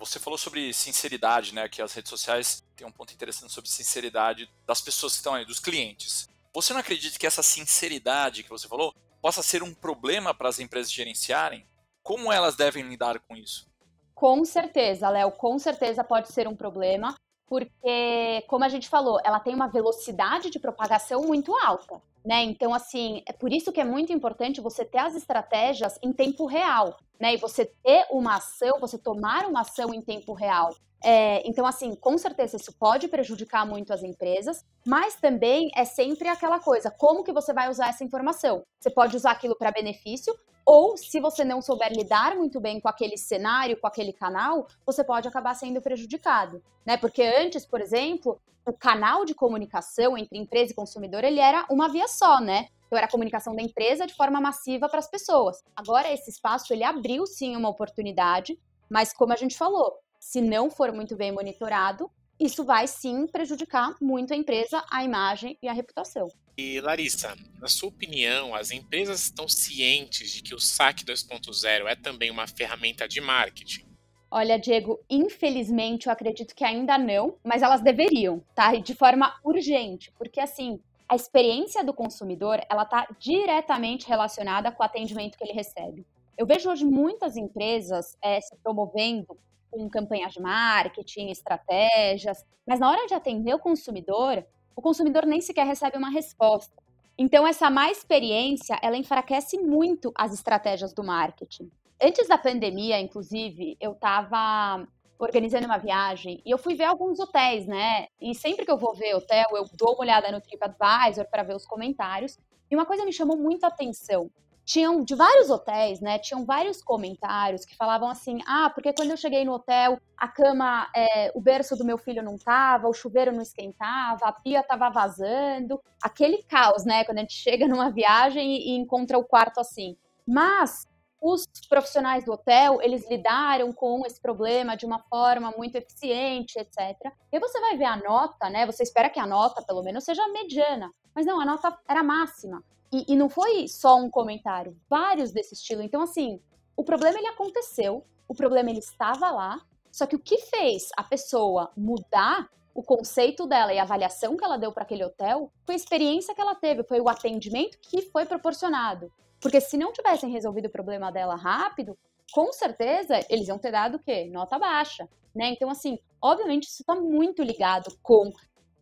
você 0.00 0.18
falou 0.18 0.38
sobre 0.38 0.72
sinceridade, 0.72 1.54
né? 1.54 1.68
Que 1.68 1.82
as 1.82 1.92
redes 1.92 2.08
sociais 2.08 2.64
têm 2.74 2.86
um 2.86 2.90
ponto 2.90 3.12
interessante 3.12 3.52
sobre 3.52 3.68
sinceridade 3.68 4.50
das 4.66 4.80
pessoas 4.80 5.12
que 5.12 5.18
estão 5.18 5.34
aí, 5.34 5.44
dos 5.44 5.60
clientes. 5.60 6.28
Você 6.54 6.72
não 6.72 6.80
acredita 6.80 7.18
que 7.18 7.26
essa 7.26 7.42
sinceridade 7.42 8.42
que 8.42 8.50
você 8.50 8.66
falou 8.66 8.94
possa 9.20 9.42
ser 9.42 9.62
um 9.62 9.74
problema 9.74 10.32
para 10.34 10.48
as 10.48 10.58
empresas 10.58 10.90
gerenciarem? 10.90 11.66
Como 12.02 12.32
elas 12.32 12.56
devem 12.56 12.82
lidar 12.88 13.20
com 13.20 13.36
isso? 13.36 13.68
Com 14.14 14.44
certeza, 14.44 15.08
Léo, 15.08 15.30
com 15.32 15.58
certeza 15.58 16.02
pode 16.02 16.32
ser 16.32 16.48
um 16.48 16.56
problema, 16.56 17.14
porque, 17.50 18.44
como 18.46 18.64
a 18.64 18.68
gente 18.68 18.88
falou, 18.88 19.18
ela 19.24 19.40
tem 19.40 19.52
uma 19.52 19.66
velocidade 19.66 20.50
de 20.50 20.60
propagação 20.60 21.22
muito 21.22 21.52
alta. 21.56 22.00
Né? 22.24 22.44
Então, 22.44 22.72
assim, 22.72 23.24
é 23.26 23.32
por 23.32 23.52
isso 23.52 23.72
que 23.72 23.80
é 23.80 23.84
muito 23.84 24.12
importante 24.12 24.60
você 24.60 24.84
ter 24.84 24.98
as 24.98 25.16
estratégias 25.16 25.98
em 26.00 26.12
tempo 26.12 26.46
real, 26.46 26.96
né? 27.18 27.34
E 27.34 27.38
você 27.38 27.64
ter 27.64 28.06
uma 28.10 28.36
ação, 28.36 28.78
você 28.78 28.96
tomar 28.96 29.46
uma 29.46 29.62
ação 29.62 29.92
em 29.92 30.00
tempo 30.00 30.32
real. 30.32 30.72
É, 31.02 31.42
então, 31.48 31.66
assim, 31.66 31.94
com 31.96 32.16
certeza 32.18 32.56
isso 32.56 32.72
pode 32.74 33.08
prejudicar 33.08 33.66
muito 33.66 33.92
as 33.92 34.02
empresas, 34.02 34.62
mas 34.86 35.14
também 35.14 35.70
é 35.74 35.84
sempre 35.84 36.28
aquela 36.28 36.60
coisa: 36.60 36.90
como 36.90 37.24
que 37.24 37.32
você 37.32 37.54
vai 37.54 37.70
usar 37.70 37.88
essa 37.88 38.04
informação? 38.04 38.62
Você 38.78 38.90
pode 38.90 39.16
usar 39.16 39.30
aquilo 39.30 39.56
para 39.56 39.72
benefício, 39.72 40.38
ou 40.64 40.96
se 40.96 41.20
você 41.20 41.44
não 41.44 41.60
souber 41.60 41.92
lidar 41.92 42.36
muito 42.36 42.60
bem 42.60 42.80
com 42.80 42.88
aquele 42.88 43.16
cenário, 43.16 43.78
com 43.80 43.86
aquele 43.86 44.12
canal, 44.12 44.66
você 44.84 45.02
pode 45.02 45.26
acabar 45.26 45.54
sendo 45.54 45.80
prejudicado, 45.80 46.62
né? 46.84 46.96
Porque 46.96 47.22
antes, 47.22 47.66
por 47.66 47.80
exemplo, 47.80 48.40
o 48.66 48.72
canal 48.72 49.24
de 49.24 49.34
comunicação 49.34 50.16
entre 50.16 50.38
empresa 50.38 50.72
e 50.72 50.74
consumidor 50.74 51.24
ele 51.24 51.40
era 51.40 51.66
uma 51.70 51.88
via 51.88 52.06
só, 52.06 52.40
né? 52.40 52.68
Então 52.86 52.96
era 52.96 53.06
a 53.06 53.10
comunicação 53.10 53.54
da 53.54 53.62
empresa 53.62 54.06
de 54.06 54.14
forma 54.14 54.40
massiva 54.40 54.88
para 54.88 54.98
as 54.98 55.08
pessoas. 55.08 55.62
Agora 55.74 56.12
esse 56.12 56.30
espaço 56.30 56.72
ele 56.72 56.84
abriu 56.84 57.26
sim 57.26 57.56
uma 57.56 57.68
oportunidade, 57.68 58.58
mas 58.88 59.12
como 59.12 59.32
a 59.32 59.36
gente 59.36 59.56
falou, 59.56 59.98
se 60.18 60.40
não 60.40 60.70
for 60.70 60.92
muito 60.92 61.16
bem 61.16 61.32
monitorado, 61.32 62.10
isso 62.40 62.64
vai 62.64 62.86
sim 62.86 63.26
prejudicar 63.26 63.94
muito 64.00 64.32
a 64.32 64.36
empresa, 64.36 64.82
a 64.90 65.04
imagem 65.04 65.58
e 65.62 65.68
a 65.68 65.72
reputação. 65.72 66.28
E 66.56 66.80
Larissa, 66.80 67.36
na 67.60 67.68
sua 67.68 67.90
opinião, 67.90 68.54
as 68.54 68.70
empresas 68.70 69.24
estão 69.24 69.48
cientes 69.48 70.30
de 70.30 70.42
que 70.42 70.54
o 70.54 70.58
SAC 70.58 71.04
2.0 71.04 71.86
é 71.86 71.94
também 71.94 72.30
uma 72.30 72.46
ferramenta 72.46 73.06
de 73.06 73.20
marketing? 73.20 73.84
Olha, 74.30 74.58
Diego, 74.58 75.00
infelizmente 75.10 76.06
eu 76.06 76.12
acredito 76.12 76.54
que 76.54 76.64
ainda 76.64 76.96
não, 76.96 77.36
mas 77.44 77.62
elas 77.62 77.82
deveriam, 77.82 78.42
tá? 78.54 78.74
E 78.74 78.80
de 78.80 78.94
forma 78.94 79.34
urgente, 79.44 80.12
porque 80.16 80.40
assim, 80.40 80.80
a 81.08 81.16
experiência 81.16 81.82
do 81.82 81.92
consumidor, 81.92 82.64
ela 82.70 82.84
tá 82.84 83.08
diretamente 83.18 84.06
relacionada 84.06 84.70
com 84.70 84.82
o 84.82 84.86
atendimento 84.86 85.36
que 85.36 85.42
ele 85.42 85.52
recebe. 85.52 86.06
Eu 86.38 86.46
vejo 86.46 86.70
hoje 86.70 86.84
muitas 86.84 87.36
empresas 87.36 88.16
é, 88.22 88.40
se 88.40 88.56
promovendo 88.62 89.36
com 89.70 89.88
campanhas 89.88 90.32
de 90.32 90.40
marketing, 90.40 91.28
estratégias, 91.28 92.44
mas 92.66 92.80
na 92.80 92.90
hora 92.90 93.06
de 93.06 93.14
atender 93.14 93.54
o 93.54 93.58
consumidor, 93.58 94.44
o 94.74 94.82
consumidor 94.82 95.26
nem 95.26 95.40
sequer 95.40 95.66
recebe 95.66 95.96
uma 95.96 96.10
resposta. 96.10 96.74
Então, 97.18 97.46
essa 97.46 97.68
má 97.68 97.90
experiência, 97.90 98.78
ela 98.82 98.96
enfraquece 98.96 99.58
muito 99.58 100.12
as 100.16 100.32
estratégias 100.32 100.94
do 100.94 101.04
marketing. 101.04 101.70
Antes 102.02 102.26
da 102.26 102.38
pandemia, 102.38 102.98
inclusive, 102.98 103.76
eu 103.78 103.92
estava 103.92 104.86
organizando 105.18 105.66
uma 105.66 105.76
viagem 105.76 106.40
e 106.46 106.50
eu 106.50 106.56
fui 106.56 106.74
ver 106.74 106.84
alguns 106.84 107.20
hotéis, 107.20 107.66
né? 107.66 108.06
E 108.18 108.34
sempre 108.34 108.64
que 108.64 108.70
eu 108.70 108.78
vou 108.78 108.94
ver 108.94 109.14
hotel, 109.14 109.44
eu 109.52 109.66
dou 109.74 109.92
uma 109.92 110.00
olhada 110.00 110.32
no 110.32 110.40
TripAdvisor 110.40 111.28
para 111.30 111.42
ver 111.42 111.54
os 111.54 111.66
comentários. 111.66 112.38
E 112.70 112.74
uma 112.74 112.86
coisa 112.86 113.04
me 113.04 113.12
chamou 113.12 113.36
muito 113.36 113.64
a 113.64 113.68
atenção. 113.68 114.30
Tinham 114.70 115.02
de 115.02 115.16
vários 115.16 115.50
hotéis, 115.50 116.00
né? 116.00 116.16
Tinham 116.20 116.44
vários 116.44 116.80
comentários 116.80 117.64
que 117.64 117.74
falavam 117.74 118.08
assim: 118.08 118.38
ah, 118.46 118.70
porque 118.72 118.92
quando 118.92 119.10
eu 119.10 119.16
cheguei 119.16 119.44
no 119.44 119.54
hotel, 119.54 119.98
a 120.16 120.28
cama, 120.28 120.88
é, 120.94 121.32
o 121.34 121.40
berço 121.40 121.74
do 121.74 121.84
meu 121.84 121.98
filho 121.98 122.22
não 122.22 122.38
tava, 122.38 122.86
o 122.86 122.92
chuveiro 122.92 123.32
não 123.32 123.42
esquentava, 123.42 124.26
a 124.26 124.32
pia 124.32 124.62
tava 124.62 124.88
vazando. 124.88 125.80
Aquele 126.00 126.44
caos, 126.44 126.84
né? 126.84 127.02
Quando 127.02 127.18
a 127.18 127.22
gente 127.22 127.34
chega 127.34 127.66
numa 127.66 127.90
viagem 127.90 128.48
e, 128.48 128.68
e 128.68 128.76
encontra 128.76 129.18
o 129.18 129.24
quarto 129.24 129.58
assim. 129.58 129.96
Mas 130.24 130.86
os 131.20 131.46
profissionais 131.68 132.24
do 132.24 132.32
hotel, 132.32 132.80
eles 132.80 133.08
lidaram 133.08 133.72
com 133.72 134.06
esse 134.06 134.20
problema 134.20 134.76
de 134.76 134.86
uma 134.86 135.00
forma 135.00 135.52
muito 135.56 135.76
eficiente, 135.76 136.58
etc. 136.58 137.12
E 137.30 137.38
você 137.38 137.60
vai 137.60 137.76
ver 137.76 137.84
a 137.84 137.96
nota, 137.96 138.48
né? 138.48 138.64
Você 138.64 138.82
espera 138.82 139.10
que 139.10 139.20
a 139.20 139.26
nota, 139.26 139.62
pelo 139.62 139.82
menos, 139.82 140.04
seja 140.04 140.26
mediana. 140.28 140.90
Mas 141.14 141.26
não, 141.26 141.40
a 141.40 141.44
nota 141.44 141.76
era 141.88 142.02
máxima. 142.02 142.64
E, 142.92 143.12
e 143.12 143.16
não 143.16 143.28
foi 143.28 143.68
só 143.68 143.96
um 143.96 144.10
comentário, 144.10 144.76
vários 144.88 145.30
desse 145.30 145.54
estilo. 145.54 145.82
Então, 145.82 146.00
assim, 146.00 146.40
o 146.76 146.82
problema 146.82 147.18
ele 147.18 147.28
aconteceu, 147.28 148.04
o 148.26 148.34
problema 148.34 148.70
ele 148.70 148.78
estava 148.78 149.30
lá, 149.30 149.60
só 149.92 150.06
que 150.06 150.16
o 150.16 150.20
que 150.20 150.38
fez 150.38 150.88
a 150.96 151.04
pessoa 151.04 151.70
mudar 151.76 152.48
o 152.74 152.82
conceito 152.82 153.46
dela 153.46 153.74
e 153.74 153.78
a 153.78 153.82
avaliação 153.82 154.36
que 154.36 154.44
ela 154.44 154.56
deu 154.56 154.72
para 154.72 154.84
aquele 154.84 155.04
hotel 155.04 155.52
foi 155.66 155.74
a 155.74 155.76
experiência 155.76 156.34
que 156.34 156.40
ela 156.40 156.54
teve, 156.54 156.84
foi 156.84 157.00
o 157.00 157.08
atendimento 157.08 157.78
que 157.82 158.02
foi 158.02 158.24
proporcionado. 158.24 159.12
Porque 159.40 159.60
se 159.60 159.76
não 159.76 159.92
tivessem 159.92 160.30
resolvido 160.30 160.66
o 160.66 160.70
problema 160.70 161.10
dela 161.10 161.34
rápido, 161.34 161.96
com 162.32 162.52
certeza 162.52 163.24
eles 163.28 163.48
iam 163.48 163.58
ter 163.58 163.72
dado 163.72 163.96
o 163.96 163.98
quê? 163.98 164.26
Nota 164.26 164.58
baixa, 164.58 165.08
né? 165.34 165.50
Então, 165.50 165.70
assim, 165.70 165.98
obviamente 166.20 166.64
isso 166.64 166.82
está 166.82 166.94
muito 166.94 167.42
ligado 167.42 167.96
com, 168.02 168.30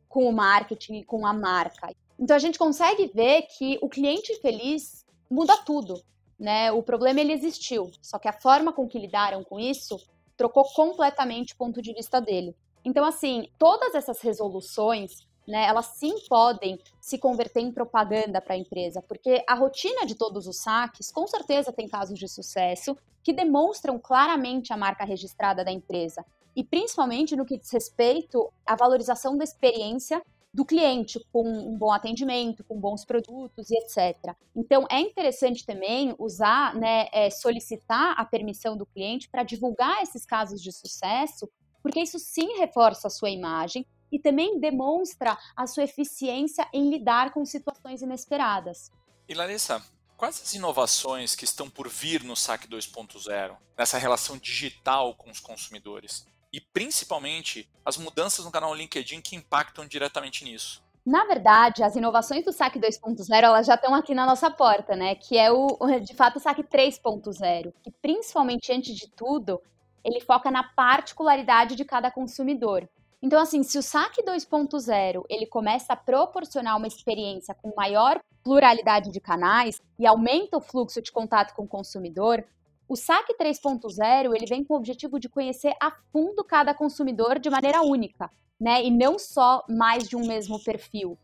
com 0.09 0.29
o 0.29 0.33
marketing 0.33 0.97
e 0.97 1.05
com 1.05 1.25
a 1.25 1.33
marca. 1.33 1.95
Então, 2.19 2.35
a 2.35 2.41
gente 2.41 2.59
consegue 2.59 3.11
ver 3.15 3.43
que 3.43 3.79
o 3.81 3.89
cliente 3.89 4.35
feliz 4.41 5.07
muda 5.31 5.57
tudo, 5.59 6.03
né? 6.39 6.73
O 6.73 6.83
problema, 6.83 7.21
ele 7.21 7.33
existiu, 7.33 7.91
só 8.03 8.19
que 8.19 8.29
a 8.29 8.33
forma 8.33 8.73
com 8.73 8.89
que 8.89 8.99
lidaram 8.99 9.45
com 9.45 9.59
isso 9.59 9.97
trocou 10.37 10.65
completamente 10.75 11.55
o 11.55 11.57
ponto 11.57 11.81
de 11.81 11.93
vista 11.93 12.21
dele. 12.21 12.57
Então, 12.85 13.05
assim, 13.05 13.49
todas 13.59 13.95
essas 13.95 14.21
resoluções 14.21 15.27
né, 15.49 15.65
elas 15.65 15.87
sim 15.87 16.15
podem 16.29 16.79
se 17.01 17.17
converter 17.17 17.61
em 17.61 17.73
propaganda 17.73 18.39
para 18.39 18.55
a 18.55 18.59
empresa, 18.59 19.01
porque 19.01 19.43
a 19.49 19.55
rotina 19.55 20.05
de 20.05 20.15
todos 20.15 20.47
os 20.47 20.59
saques, 20.59 21.11
com 21.11 21.27
certeza, 21.27 21.73
tem 21.73 21.89
casos 21.89 22.19
de 22.19 22.29
sucesso 22.29 22.95
que 23.25 23.33
demonstram 23.33 23.99
claramente 23.99 24.75
a 24.75 24.77
marca 24.77 25.07
registrada 25.07 25.65
da 25.65 25.73
empresa, 25.73 26.23
e 26.55 26.63
principalmente 26.63 27.35
no 27.35 27.47
que 27.47 27.57
diz 27.57 27.71
respeito 27.71 28.53
à 28.67 28.77
valorização 28.77 29.39
da 29.39 29.45
experiência 29.45 30.23
do 30.53 30.65
cliente 30.65 31.19
com 31.33 31.49
um 31.49 31.79
bom 31.79 31.93
atendimento, 31.93 32.65
com 32.65 32.79
bons 32.79 33.05
produtos 33.05 33.71
e 33.71 33.77
etc. 33.77 34.35
Então 34.55 34.87
é 34.91 35.01
interessante 35.01 35.65
também 35.65 36.15
usar, 36.19 36.75
né, 36.75 37.07
é, 37.13 37.31
solicitar 37.31 38.15
a 38.19 38.25
permissão 38.25 38.77
do 38.77 38.85
cliente 38.85 39.29
para 39.29 39.43
divulgar 39.43 40.03
esses 40.03 40.27
casos 40.27 40.61
de 40.61 40.73
sucesso, 40.73 41.49
porque 41.83 42.01
isso 42.01 42.19
sim 42.19 42.59
reforça 42.59 43.07
a 43.07 43.11
sua 43.11 43.31
imagem 43.31 43.87
e 44.11 44.19
também 44.19 44.59
demonstra 44.59 45.37
a 45.57 45.67
sua 45.67 45.85
eficiência 45.85 46.67
em 46.73 46.91
lidar 46.91 47.33
com 47.33 47.45
situações 47.45 48.03
inesperadas. 48.03 48.91
E 49.29 49.35
Larissa, 49.35 49.83
quais 50.17 50.41
as 50.43 50.55
inovações 50.55 51.35
que 51.35 51.45
estão 51.45 51.69
por 51.69 51.89
vir 51.89 52.25
no 52.25 52.35
SAC 52.35 52.67
2.0, 52.67 53.57
nessa 53.77 53.99
relação 53.99 54.39
digital 54.39 55.15
com 55.15 55.31
os 55.31 55.41
consumidores? 55.41 56.27
E 56.53 56.61
principalmente 56.61 57.71
as 57.85 57.97
mudanças 57.97 58.45
no 58.45 58.51
canal 58.51 58.75
LinkedIn 58.75 59.21
que 59.21 59.37
impactam 59.37 59.87
diretamente 59.87 60.45
nisso. 60.45 60.83
Na 61.05 61.25
verdade, 61.25 61.83
as 61.83 61.97
inovações 61.97 62.45
do 62.45 62.53
SAC 62.53 62.79
2.0 62.79 63.43
elas 63.43 63.67
já 63.67 63.77
estão 63.77 63.95
aqui 63.95 64.15
na 64.15 64.27
nossa 64.27 64.51
porta, 64.51 64.95
né? 64.95 65.15
Que 65.15 65.39
é 65.39 65.51
o, 65.51 65.79
de 66.03 66.15
fato, 66.15 66.37
o 66.37 66.41
SAC 66.41 66.59
3.0, 66.65 67.73
que 67.83 67.91
principalmente 67.91 68.73
antes 68.73 68.95
de 68.95 69.09
tudo, 69.11 69.59
ele 70.05 70.21
foca 70.21 70.51
na 70.51 70.63
particularidade 70.63 71.77
de 71.77 71.85
cada 71.85 72.11
consumidor. 72.11 72.89
Então, 73.21 73.41
assim, 73.41 73.65
se 73.65 73.77
o 73.77 73.83
saque 73.83 74.23
2.0 74.23 75.25
ele 75.29 75.47
começa 75.47 75.93
a 75.93 75.97
proporcionar 75.97 76.77
uma 76.77 76.87
experiência 76.87 77.55
com 77.55 77.75
maior 77.77 78.21
pluralidade 78.45 79.11
de 79.11 79.21
canais 79.21 79.81
e 79.99 80.07
aumenta 80.07 80.57
o 80.57 80.61
fluxo 80.61 81.03
de 81.03 81.11
contato 81.11 81.53
com 81.55 81.65
o 81.65 81.69
consumidor, 81.69 82.45
o 82.89 82.95
saque 82.95 83.35
3.0 83.35 84.35
ele 84.35 84.47
vem 84.47 84.65
com 84.65 84.75
o 84.75 84.77
objetivo 84.77 85.19
de 85.19 85.29
conhecer 85.29 85.75
a 85.83 85.91
fundo 86.13 86.45
cada 86.45 86.73
consumidor 86.73 87.41
de 87.41 87.51
maneira 87.51 87.83
única, 87.83 88.31
né? 88.59 88.85
E 88.85 88.91
não 88.91 89.19
só 89.19 89.65
mais 89.69 90.09
de 90.09 90.17
um 90.17 90.27
mesmo 90.27 90.63
perfil. 90.63 91.19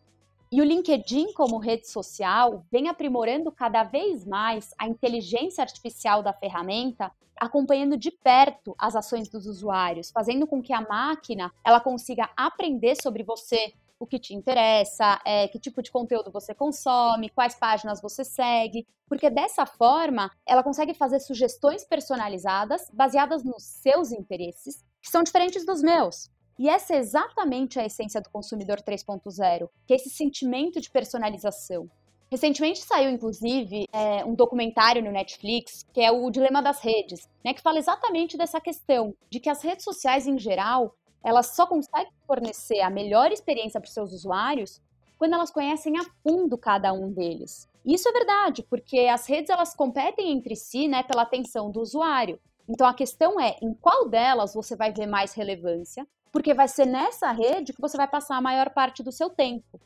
E 0.55 0.61
o 0.61 0.65
LinkedIn, 0.65 1.33
como 1.33 1.59
rede 1.59 1.91
social, 1.91 2.65
vem 2.71 2.87
aprimorando 2.87 3.51
cada 3.51 3.83
vez 3.83 4.25
mais 4.25 4.73
a 4.79 4.87
inteligência 4.87 5.63
artificial 5.63 6.23
da 6.23 6.33
ferramenta, 6.33 7.11
acompanhando 7.41 7.97
de 7.97 8.13
perto 8.13 8.73
as 8.79 8.95
ações 8.95 9.29
dos 9.29 9.47
usuários, 9.47 10.13
fazendo 10.13 10.47
com 10.47 10.63
que 10.63 10.73
a 10.73 10.81
máquina 10.81 11.53
ela 11.65 11.81
consiga 11.81 12.31
aprender 12.37 12.95
sobre 12.95 13.25
você, 13.25 13.75
o 13.99 14.07
que 14.07 14.17
te 14.17 14.33
interessa, 14.33 15.21
é, 15.25 15.49
que 15.49 15.59
tipo 15.59 15.83
de 15.83 15.91
conteúdo 15.91 16.31
você 16.31 16.55
consome, 16.55 17.31
quais 17.31 17.57
páginas 17.57 18.01
você 18.01 18.25
segue, 18.25 18.87
porque 19.09 19.29
dessa 19.29 19.67
forma 19.67 20.31
ela 20.47 20.63
consegue 20.63 20.95
fazer 20.95 21.19
sugestões 21.19 21.83
personalizadas 21.83 22.89
baseadas 22.93 23.43
nos 23.43 23.65
seus 23.65 24.13
interesses, 24.13 24.85
que 25.03 25.11
são 25.11 25.25
diferentes 25.25 25.67
dos 25.67 25.83
meus. 25.83 26.31
E 26.59 26.69
essa 26.69 26.95
é 26.95 26.99
exatamente 26.99 27.81
a 27.81 27.85
essência 27.85 28.21
do 28.21 28.31
consumidor 28.31 28.81
3.0, 28.81 29.69
que 29.87 29.93
é 29.93 29.97
esse 29.97 30.11
sentimento 30.11 30.81
de 30.81 30.91
personalização. 30.91 31.91
Recentemente 32.31 32.83
saiu, 32.83 33.11
inclusive, 33.11 33.87
é, 33.93 34.25
um 34.25 34.35
documentário 34.35 35.03
no 35.03 35.11
Netflix, 35.11 35.85
que 35.93 36.01
é 36.01 36.11
o 36.11 36.31
Dilema 36.31 36.63
das 36.63 36.81
Redes, 36.81 37.29
né, 37.45 37.53
que 37.53 37.63
fala 37.63 37.79
exatamente 37.79 38.37
dessa 38.37 38.61
questão, 38.61 39.15
de 39.31 39.41
que 39.41 39.51
as 39.51 39.63
redes 39.63 39.85
sociais, 39.85 40.27
em 40.27 40.39
geral, 40.39 40.97
elas 41.25 41.55
só 41.55 41.67
conseguem 41.67 42.13
fornecer 42.27 42.81
a 42.81 42.91
melhor 42.91 43.33
experiência 43.33 43.81
para 43.81 43.89
os 43.89 43.95
seus 43.95 44.13
usuários 44.13 44.81
quando 45.17 45.35
elas 45.35 45.51
conhecem 45.51 45.97
a 45.99 46.05
fundo 46.23 46.59
cada 46.59 46.93
um 46.93 47.11
deles. 47.13 47.69
Isso 47.85 48.09
é 48.09 48.13
verdade, 48.13 48.63
porque 48.63 49.01
as 49.01 49.27
redes 49.27 49.51
elas 49.51 49.75
competem 49.75 50.33
entre 50.33 50.57
si 50.57 50.89
né, 50.89 51.03
pela 51.03 51.23
atenção 51.23 51.71
do 51.71 51.81
usuário. 51.81 52.39
Então 52.69 52.87
a 52.87 52.95
questão 52.95 53.39
é 53.41 53.57
em 53.63 53.75
qual 53.75 54.09
delas 54.09 54.55
você 54.55 54.75
vai 54.75 54.93
ver 54.93 55.07
mais 55.07 55.35
relevância 55.35 56.07
porque 56.35 56.53
vai 56.53 56.67
ser 56.67 56.85
nessa 56.85 57.31
rede 57.31 57.73
que 57.73 57.81
você 57.81 57.97
vai 57.97 58.09
passar 58.09 58.37
a 58.37 58.41
maior 58.41 58.71
parte 58.71 59.05
do 59.05 59.13
seu 59.13 59.31
tempo. 59.31 59.81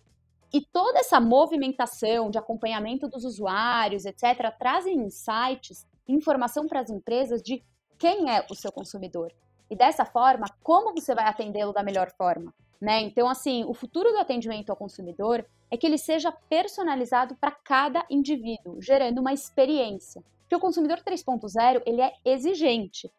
E 0.50 0.62
toda 0.62 0.98
essa 0.98 1.20
movimentação 1.20 2.30
de 2.30 2.38
acompanhamento 2.38 3.06
dos 3.06 3.22
usuários, 3.22 4.06
etc., 4.06 4.50
trazem 4.58 4.96
insights, 4.96 5.86
informação 6.08 6.66
para 6.66 6.80
as 6.80 6.88
empresas 6.88 7.42
de 7.42 7.62
quem 7.98 8.34
é 8.34 8.46
o 8.50 8.54
seu 8.54 8.72
consumidor. 8.72 9.30
E 9.68 9.76
dessa 9.76 10.06
forma, 10.06 10.46
como 10.62 10.94
você 10.94 11.14
vai 11.14 11.26
atendê-lo 11.26 11.74
da 11.74 11.82
melhor 11.82 12.10
forma. 12.16 12.54
Né? 12.80 13.02
Então, 13.02 13.28
assim, 13.28 13.66
o 13.66 13.74
futuro 13.74 14.10
do 14.10 14.18
atendimento 14.18 14.70
ao 14.70 14.76
consumidor 14.76 15.44
é 15.70 15.76
que 15.76 15.86
ele 15.86 15.98
seja 15.98 16.32
personalizado 16.32 17.36
para 17.36 17.50
cada 17.50 18.06
indivíduo, 18.08 18.80
gerando 18.80 19.20
uma 19.20 19.34
experiência. 19.34 20.24
Porque 20.40 20.56
o 20.56 20.60
consumidor 20.60 21.00
3.0 21.00 21.82
ele 21.84 22.00
é 22.00 22.14
exigente. 22.24 23.12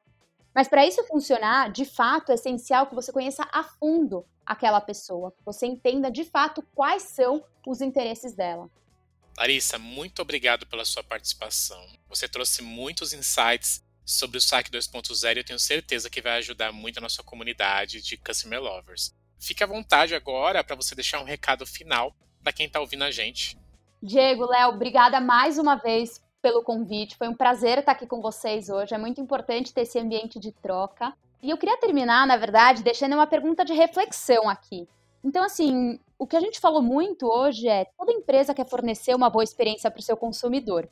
Mas 0.59 0.67
para 0.67 0.85
isso 0.85 1.01
funcionar, 1.05 1.71
de 1.71 1.85
fato, 1.85 2.33
é 2.33 2.35
essencial 2.35 2.85
que 2.85 2.93
você 2.93 3.13
conheça 3.13 3.47
a 3.49 3.63
fundo 3.63 4.25
aquela 4.45 4.81
pessoa, 4.81 5.31
que 5.31 5.41
você 5.45 5.65
entenda 5.65 6.11
de 6.11 6.25
fato 6.25 6.61
quais 6.75 7.03
são 7.03 7.41
os 7.65 7.79
interesses 7.79 8.33
dela. 8.33 8.69
Larissa, 9.37 9.79
muito 9.79 10.21
obrigado 10.21 10.67
pela 10.67 10.83
sua 10.83 11.01
participação. 11.01 11.81
Você 12.09 12.27
trouxe 12.27 12.61
muitos 12.61 13.13
insights 13.13 13.81
sobre 14.03 14.37
o 14.37 14.41
saque 14.41 14.69
2.0 14.69 15.33
e 15.33 15.39
eu 15.39 15.43
tenho 15.45 15.59
certeza 15.59 16.09
que 16.09 16.21
vai 16.21 16.39
ajudar 16.39 16.73
muito 16.73 16.97
a 16.97 17.01
nossa 17.01 17.23
comunidade 17.23 18.01
de 18.01 18.17
Customer 18.17 18.61
Lovers. 18.61 19.15
Fique 19.39 19.63
à 19.63 19.65
vontade 19.65 20.13
agora 20.13 20.61
para 20.61 20.75
você 20.75 20.93
deixar 20.93 21.21
um 21.21 21.25
recado 21.25 21.65
final 21.65 22.13
para 22.43 22.51
quem 22.51 22.65
está 22.65 22.81
ouvindo 22.81 23.05
a 23.05 23.11
gente. 23.11 23.57
Diego, 24.03 24.45
Léo, 24.45 24.71
obrigada 24.71 25.21
mais 25.21 25.57
uma 25.57 25.77
vez 25.77 26.21
pelo 26.41 26.63
convite. 26.63 27.17
Foi 27.17 27.27
um 27.27 27.35
prazer 27.35 27.79
estar 27.79 27.91
aqui 27.91 28.07
com 28.07 28.21
vocês 28.21 28.69
hoje. 28.69 28.93
É 28.93 28.97
muito 28.97 29.21
importante 29.21 29.73
ter 29.73 29.81
esse 29.81 29.99
ambiente 29.99 30.39
de 30.39 30.51
troca. 30.51 31.13
E 31.41 31.49
eu 31.49 31.57
queria 31.57 31.77
terminar, 31.77 32.27
na 32.27 32.37
verdade, 32.37 32.83
deixando 32.83 33.13
uma 33.13 33.27
pergunta 33.27 33.63
de 33.63 33.73
reflexão 33.73 34.49
aqui. 34.49 34.87
Então, 35.23 35.43
assim, 35.43 35.99
o 36.17 36.25
que 36.25 36.35
a 36.35 36.39
gente 36.39 36.59
falou 36.59 36.81
muito 36.81 37.25
hoje 37.27 37.67
é 37.67 37.85
toda 37.97 38.11
empresa 38.11 38.53
quer 38.53 38.67
fornecer 38.67 39.15
uma 39.15 39.29
boa 39.29 39.43
experiência 39.43 39.91
para 39.91 39.99
o 39.99 40.03
seu 40.03 40.17
consumidor. 40.17 40.89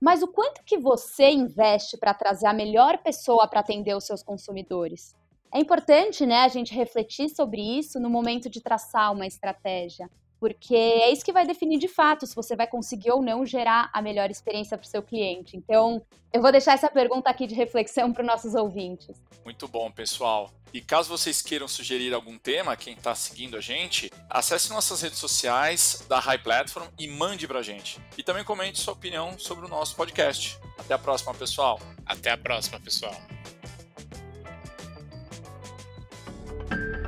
mas 0.00 0.20
o 0.20 0.26
quanto 0.26 0.64
que 0.64 0.76
você 0.76 1.30
investe 1.30 1.96
para 1.96 2.12
trazer 2.12 2.46
a 2.48 2.52
melhor 2.52 2.98
pessoa 2.98 3.46
para 3.46 3.60
atender 3.60 3.94
os 3.96 4.04
seus 4.04 4.20
consumidores? 4.20 5.14
É 5.54 5.60
importante, 5.60 6.26
né, 6.26 6.38
a 6.38 6.48
gente 6.48 6.74
refletir 6.74 7.28
sobre 7.28 7.60
isso 7.60 8.00
no 8.00 8.10
momento 8.10 8.50
de 8.50 8.60
traçar 8.60 9.12
uma 9.12 9.28
estratégia 9.28 10.10
porque 10.42 10.74
é 10.74 11.12
isso 11.12 11.24
que 11.24 11.32
vai 11.32 11.46
definir 11.46 11.78
de 11.78 11.86
fato 11.86 12.26
se 12.26 12.34
você 12.34 12.56
vai 12.56 12.66
conseguir 12.66 13.12
ou 13.12 13.22
não 13.22 13.46
gerar 13.46 13.88
a 13.92 14.02
melhor 14.02 14.28
experiência 14.28 14.76
para 14.76 14.84
o 14.84 14.88
seu 14.88 15.00
cliente. 15.00 15.56
Então, 15.56 16.04
eu 16.32 16.42
vou 16.42 16.50
deixar 16.50 16.72
essa 16.72 16.90
pergunta 16.90 17.30
aqui 17.30 17.46
de 17.46 17.54
reflexão 17.54 18.12
para 18.12 18.22
os 18.22 18.26
nossos 18.26 18.56
ouvintes. 18.56 19.22
Muito 19.44 19.68
bom, 19.68 19.88
pessoal. 19.92 20.50
E 20.74 20.80
caso 20.80 21.08
vocês 21.08 21.40
queiram 21.40 21.68
sugerir 21.68 22.12
algum 22.12 22.36
tema, 22.36 22.76
quem 22.76 22.94
está 22.94 23.14
seguindo 23.14 23.56
a 23.56 23.60
gente, 23.60 24.10
acesse 24.28 24.68
nossas 24.70 25.00
redes 25.00 25.20
sociais 25.20 26.04
da 26.08 26.18
High 26.18 26.42
Platform 26.42 26.88
e 26.98 27.06
mande 27.06 27.46
para 27.46 27.60
a 27.60 27.62
gente. 27.62 28.00
E 28.18 28.22
também 28.24 28.42
comente 28.42 28.80
sua 28.80 28.94
opinião 28.94 29.38
sobre 29.38 29.64
o 29.64 29.68
nosso 29.68 29.94
podcast. 29.94 30.58
Até 30.76 30.94
a 30.94 30.98
próxima, 30.98 31.32
pessoal. 31.34 31.78
Até 32.04 32.32
a 32.32 32.36
próxima, 32.36 32.80
pessoal. 32.80 33.14